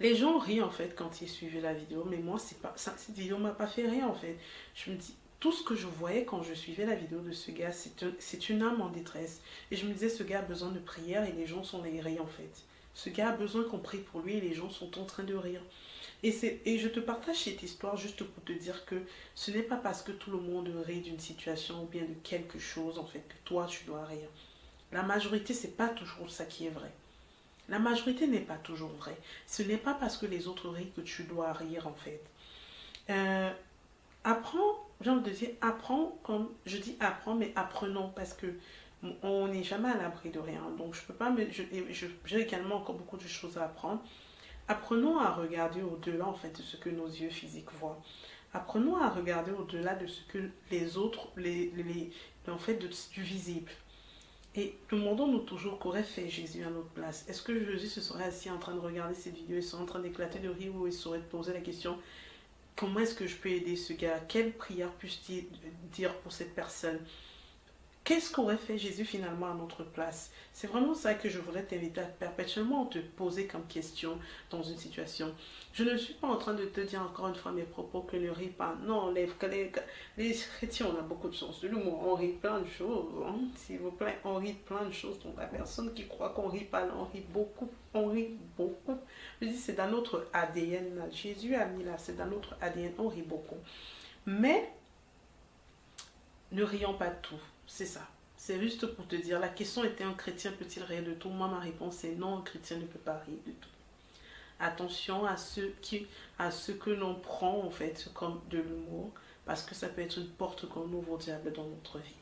les 0.00 0.16
gens 0.16 0.38
rient 0.38 0.62
en 0.62 0.70
fait 0.70 0.94
quand 0.96 1.22
ils 1.22 1.28
suivaient 1.28 1.60
la 1.60 1.72
vidéo, 1.72 2.04
mais 2.10 2.18
moi 2.18 2.38
pas 2.60 2.74
cette 2.76 3.16
vidéo 3.16 3.38
m'a 3.38 3.52
pas 3.52 3.66
fait 3.66 3.88
rire 3.88 4.08
en 4.08 4.14
fait. 4.14 4.36
Je 4.74 4.90
me 4.90 4.96
dis 4.96 5.14
tout 5.40 5.52
ce 5.52 5.62
que 5.62 5.74
je 5.74 5.86
voyais 5.86 6.24
quand 6.24 6.42
je 6.42 6.52
suivais 6.52 6.84
la 6.84 6.94
vidéo 6.94 7.20
de 7.20 7.32
ce 7.32 7.50
gars, 7.50 7.70
c'est 8.18 8.48
une 8.50 8.62
âme 8.62 8.80
en 8.80 8.88
détresse. 8.88 9.40
Et 9.70 9.76
je 9.76 9.86
me 9.86 9.92
disais 9.92 10.08
ce 10.08 10.22
gars 10.22 10.40
a 10.40 10.42
besoin 10.42 10.70
de 10.70 10.80
prière 10.80 11.24
et 11.24 11.32
les 11.32 11.46
gens 11.46 11.62
sont 11.62 11.80
rires 11.80 12.06
en 12.20 12.26
fait. 12.26 12.64
Ce 12.94 13.10
gars 13.10 13.30
a 13.30 13.32
besoin 13.32 13.64
qu'on 13.64 13.78
prie 13.78 13.98
pour 13.98 14.20
lui 14.20 14.34
et 14.34 14.40
les 14.40 14.54
gens 14.54 14.70
sont 14.70 14.98
en 14.98 15.04
train 15.04 15.24
de 15.24 15.34
rire. 15.34 15.62
Et, 16.22 16.60
et 16.64 16.78
je 16.78 16.88
te 16.88 17.00
partage 17.00 17.36
cette 17.36 17.62
histoire 17.62 17.96
juste 17.96 18.24
pour 18.24 18.44
te 18.44 18.52
dire 18.52 18.84
que 18.86 18.96
ce 19.34 19.50
n'est 19.50 19.62
pas 19.62 19.76
parce 19.76 20.02
que 20.02 20.12
tout 20.12 20.30
le 20.30 20.38
monde 20.38 20.70
rit 20.86 21.00
d'une 21.00 21.20
situation 21.20 21.82
ou 21.82 21.86
bien 21.86 22.02
de 22.02 22.14
quelque 22.22 22.58
chose 22.58 22.98
en 22.98 23.04
fait 23.04 23.22
que 23.28 23.34
toi 23.44 23.66
tu 23.68 23.84
dois 23.84 24.04
rire. 24.04 24.28
La 24.92 25.02
majorité, 25.02 25.52
c'est 25.52 25.76
pas 25.76 25.88
toujours 25.88 26.30
ça 26.30 26.44
qui 26.44 26.66
est 26.66 26.70
vrai. 26.70 26.90
La 27.68 27.78
majorité 27.78 28.26
n'est 28.26 28.40
pas 28.40 28.56
toujours 28.56 28.90
vrai. 28.90 29.16
Ce 29.46 29.62
n'est 29.62 29.76
pas 29.76 29.94
parce 29.94 30.16
que 30.16 30.26
les 30.26 30.46
autres 30.46 30.68
rient 30.68 30.92
que 30.94 31.00
tu 31.00 31.24
dois 31.24 31.52
rire 31.52 31.86
en 31.88 31.94
fait. 31.94 32.22
Euh, 33.10 33.50
apprends, 34.22 34.86
j'ai 35.00 35.10
envie 35.10 35.30
de 35.30 35.34
dire, 35.34 35.50
apprends 35.60 36.18
comme, 36.22 36.48
je 36.66 36.76
dis 36.76 36.96
apprends, 37.00 37.34
mais 37.34 37.52
apprenons 37.56 38.10
parce 38.14 38.34
que 38.34 38.46
on 39.22 39.48
n'est 39.48 39.62
jamais 39.62 39.90
à 39.90 39.96
l'abri 39.96 40.30
de 40.30 40.38
rien. 40.38 40.62
Donc 40.78 40.94
je 40.94 41.02
peux 41.02 41.14
pas, 41.14 41.30
mais 41.30 41.48
j'ai 41.50 42.40
également 42.40 42.76
encore 42.76 42.94
beaucoup 42.94 43.16
de 43.16 43.26
choses 43.26 43.58
à 43.58 43.64
apprendre. 43.64 44.02
Apprenons 44.68 45.18
à 45.18 45.30
regarder 45.32 45.82
au-delà 45.82 46.26
en 46.26 46.34
fait 46.34 46.56
de 46.56 46.62
ce 46.62 46.76
que 46.76 46.88
nos 46.88 47.06
yeux 47.06 47.30
physiques 47.30 47.70
voient. 47.78 48.00
Apprenons 48.52 48.96
à 48.96 49.10
regarder 49.10 49.50
au-delà 49.50 49.94
de 49.94 50.06
ce 50.06 50.22
que 50.24 50.50
les 50.70 50.96
autres, 50.96 51.28
les, 51.36 51.72
en 52.48 52.58
fait, 52.58 52.74
du 52.78 53.22
visible. 53.22 53.70
Et 54.54 54.78
demandons-nous 54.90 55.40
toujours 55.40 55.80
qu'aurait 55.80 56.04
fait 56.04 56.28
Jésus 56.28 56.62
à 56.62 56.70
notre 56.70 56.88
place. 56.90 57.28
Est-ce 57.28 57.42
que 57.42 57.72
Jésus 57.72 57.88
se 57.88 58.00
serait 58.00 58.24
assis 58.24 58.50
en 58.50 58.58
train 58.58 58.74
de 58.74 58.78
regarder 58.78 59.14
cette 59.14 59.34
vidéo 59.34 59.56
et 59.56 59.62
serait 59.62 59.82
en 59.82 59.86
train 59.86 59.98
d'éclater 59.98 60.38
de 60.38 60.48
rire 60.48 60.72
ou 60.76 60.86
il 60.86 60.92
serait 60.92 61.18
poser 61.18 61.52
la 61.52 61.60
question 61.60 61.98
comment 62.76 63.00
est-ce 63.00 63.14
que 63.14 63.26
je 63.26 63.36
peux 63.36 63.50
aider 63.50 63.76
ce 63.76 63.92
gars? 63.92 64.20
Quelle 64.28 64.52
prière 64.52 64.90
puis-je 64.98 65.42
dire 65.92 66.14
pour 66.18 66.32
cette 66.32 66.54
personne? 66.54 66.98
Qu'est-ce 68.04 68.30
qu'aurait 68.30 68.58
fait 68.58 68.76
Jésus 68.76 69.06
finalement 69.06 69.50
à 69.50 69.54
notre 69.54 69.82
place? 69.82 70.30
C'est 70.52 70.66
vraiment 70.66 70.92
ça 70.92 71.14
que 71.14 71.30
je 71.30 71.38
voudrais 71.38 71.62
t'inviter 71.62 72.02
à 72.02 72.04
perpétuellement 72.04 72.84
te 72.84 72.98
poser 72.98 73.46
comme 73.46 73.66
question 73.66 74.18
dans 74.50 74.62
une 74.62 74.76
situation. 74.76 75.34
Je 75.72 75.84
ne 75.84 75.96
suis 75.96 76.12
pas 76.12 76.28
en 76.28 76.36
train 76.36 76.52
de 76.52 76.66
te 76.66 76.82
dire 76.82 77.00
encore 77.00 77.28
une 77.28 77.34
fois 77.34 77.52
mes 77.52 77.62
propos 77.62 78.02
que 78.02 78.18
le 78.18 78.30
riz 78.30 78.48
pas. 78.48 78.76
Non, 78.82 79.10
les, 79.10 79.26
chrétiens, 80.58 80.88
on 80.94 80.98
a 80.98 81.00
beaucoup 81.00 81.30
de 81.30 81.34
sens 81.34 81.62
de 81.62 81.68
l'humour. 81.68 82.06
On 82.06 82.14
rit 82.14 82.32
plein 82.32 82.60
de 82.60 82.68
choses. 82.68 83.06
Hein. 83.26 83.38
S'il 83.56 83.78
vous 83.78 83.92
plaît, 83.92 84.18
on 84.22 84.34
rit 84.34 84.52
plein 84.52 84.84
de 84.84 84.92
choses. 84.92 85.18
Donc 85.20 85.38
la 85.38 85.46
personne 85.46 85.94
qui 85.94 86.06
croit 86.06 86.28
qu'on 86.28 86.48
rit 86.48 86.64
pas, 86.64 86.86
on 86.94 87.04
rit 87.04 87.24
beaucoup. 87.30 87.70
On 87.94 88.08
rit 88.08 88.36
beaucoup. 88.58 88.98
Je 89.40 89.46
dis, 89.46 89.56
c'est 89.56 89.76
dans 89.76 89.90
notre 89.90 90.26
ADN. 90.34 91.08
Jésus 91.10 91.54
a 91.54 91.64
mis 91.64 91.84
là, 91.84 91.96
c'est 91.96 92.18
dans 92.18 92.26
notre 92.26 92.54
ADN. 92.60 92.92
On 92.98 93.08
rit 93.08 93.22
beaucoup. 93.22 93.56
Mais 94.26 94.70
ne 96.52 96.62
rions 96.62 96.94
pas 96.94 97.08
tout. 97.08 97.40
C'est 97.66 97.86
ça. 97.86 98.06
C'est 98.36 98.60
juste 98.60 98.86
pour 98.86 99.06
te 99.06 99.16
dire, 99.16 99.40
la 99.40 99.48
question 99.48 99.84
était 99.84 100.04
un 100.04 100.12
chrétien 100.12 100.52
peut-il 100.52 100.82
rire 100.82 101.04
de 101.04 101.14
tout? 101.14 101.30
Moi, 101.30 101.48
ma 101.48 101.60
réponse 101.60 102.04
est 102.04 102.14
non, 102.14 102.38
un 102.38 102.42
chrétien 102.42 102.76
ne 102.76 102.84
peut 102.84 102.98
pas 102.98 103.18
rire 103.26 103.38
de 103.46 103.52
tout. 103.52 103.68
Attention 104.60 105.24
à 105.24 105.36
ce, 105.36 105.62
qui, 105.80 106.06
à 106.38 106.50
ce 106.50 106.72
que 106.72 106.90
l'on 106.90 107.14
prend 107.14 107.62
en 107.64 107.70
fait 107.70 108.10
comme 108.14 108.40
de 108.50 108.58
l'humour, 108.58 109.12
parce 109.46 109.62
que 109.62 109.74
ça 109.74 109.88
peut 109.88 110.02
être 110.02 110.18
une 110.18 110.28
porte 110.28 110.68
qu'on 110.68 110.92
ouvre 110.92 111.12
au 111.12 111.18
diable 111.18 111.52
dans 111.52 111.64
notre 111.64 111.98
vie. 111.98 112.14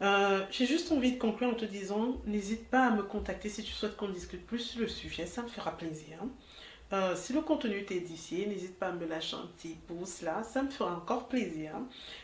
Euh, 0.00 0.44
j'ai 0.50 0.66
juste 0.66 0.92
envie 0.92 1.12
de 1.12 1.18
conclure 1.18 1.50
en 1.50 1.54
te 1.54 1.64
disant, 1.64 2.16
n'hésite 2.26 2.68
pas 2.68 2.86
à 2.86 2.90
me 2.90 3.02
contacter 3.02 3.48
si 3.48 3.64
tu 3.64 3.72
souhaites 3.72 3.96
qu'on 3.96 4.08
discute 4.08 4.46
plus 4.46 4.60
sur 4.60 4.80
le 4.80 4.88
sujet, 4.88 5.26
ça 5.26 5.42
me 5.42 5.48
fera 5.48 5.76
plaisir. 5.76 6.18
Euh, 6.90 7.14
si 7.14 7.34
le 7.34 7.42
contenu 7.42 7.84
t'est 7.84 7.96
édifié, 7.96 8.46
n'hésite 8.46 8.78
pas 8.78 8.88
à 8.88 8.92
me 8.92 9.06
lâcher 9.06 9.36
un 9.36 9.46
petit 9.58 9.76
pouce 9.86 10.22
là, 10.22 10.42
ça 10.42 10.62
me 10.62 10.70
fera 10.70 10.94
encore 10.94 11.28
plaisir. 11.28 11.72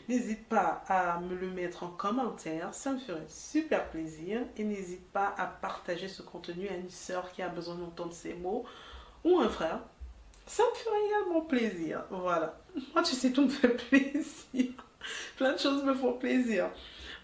N'hésite 0.09 0.49
pas 0.49 0.83
à 0.89 1.21
me 1.21 1.35
le 1.35 1.51
mettre 1.51 1.83
en 1.83 1.89
commentaire, 1.89 2.73
ça 2.73 2.93
me 2.93 2.99
ferait 2.99 3.27
super 3.29 3.91
plaisir. 3.91 4.41
Et 4.57 4.65
n'hésite 4.65 5.07
pas 5.13 5.35
à 5.37 5.47
partager 5.47 6.09
ce 6.09 6.23
contenu 6.23 6.69
à 6.69 6.77
une 6.77 6.91
soeur 6.91 7.31
qui 7.33 7.43
a 7.43 7.49
besoin 7.49 7.75
d'entendre 7.75 8.15
ces 8.15 8.33
mots 8.35 8.65
ou 9.23 9.39
un 9.39 9.51
frère. 9.51 9.81
Ça 10.47 10.63
me 10.63 10.79
ferait 10.79 11.07
également 11.07 11.43
plaisir. 11.43 12.05
Voilà. 12.11 12.59
Moi, 12.95 13.03
tu 13.03 13.15
sais, 13.15 13.33
tout 13.33 13.43
me 13.43 13.49
fait 13.49 13.69
plaisir. 13.89 14.73
Plein 15.37 15.53
de 15.53 15.59
choses 15.59 15.85
me 15.85 15.95
font 15.95 16.15
plaisir. 16.15 16.71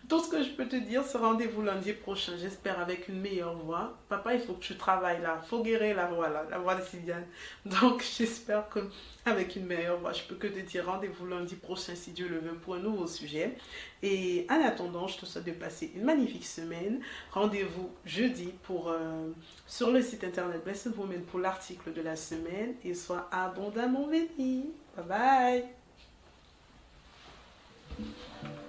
Tout 0.09 0.19
ce 0.19 0.29
que 0.29 0.43
je 0.43 0.51
peux 0.51 0.67
te 0.67 0.77
dire, 0.77 1.05
c'est 1.05 1.19
rendez-vous 1.19 1.63
lundi 1.63 1.93
prochain, 1.93 2.33
j'espère 2.41 2.81
avec 2.81 3.09
une 3.09 3.21
meilleure 3.21 3.55
voix. 3.55 3.97
Papa, 4.09 4.35
il 4.35 4.41
faut 4.41 4.55
que 4.55 4.63
tu 4.65 4.77
travailles 4.77 5.23
là, 5.23 5.41
il 5.43 5.49
faut 5.49 5.63
guérir 5.63 5.97
la 5.97 6.07
voix 6.07 6.29
la 6.29 6.59
voix 6.59 6.75
de 6.75 6.83
Sylviane. 6.83 7.27
Donc 7.65 8.05
j'espère 8.19 8.69
que 8.69 8.81
avec 9.25 9.55
une 9.57 9.67
meilleure 9.67 9.99
voix, 9.99 10.13
je 10.13 10.23
peux 10.23 10.35
que 10.35 10.47
te 10.47 10.59
dire 10.61 10.87
rendez-vous 10.87 11.27
lundi 11.27 11.55
prochain 11.55 11.95
si 11.95 12.11
Dieu 12.13 12.29
le 12.29 12.39
veut 12.39 12.55
pour 12.55 12.75
un 12.75 12.81
nouveau 12.81 13.07
sujet. 13.07 13.57
Et 14.03 14.47
en 14.51 14.61
attendant, 14.65 15.07
je 15.07 15.19
te 15.19 15.27
souhaite 15.27 15.45
de 15.45 15.53
passer 15.53 15.93
une 15.95 16.05
magnifique 16.05 16.47
semaine. 16.47 17.01
Rendez-vous 17.33 17.91
jeudi 18.05 18.53
pour 18.63 18.89
euh, 18.89 19.29
sur 19.67 19.91
le 19.91 20.03
site 20.03 20.25
internet 20.25 20.65
Blessed 20.65 20.97
Woman 20.97 21.23
pour 21.23 21.39
l'article 21.39 21.93
de 21.93 22.03
la 22.03 22.17
semaine 22.17 22.75
et 22.85 22.95
sois 22.95 23.29
abondamment 23.31 24.07
béni. 24.07 24.71
Bye 24.97 25.65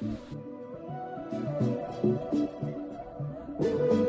bye. 0.02 0.42
Thank 2.02 2.22
you. 3.62 4.01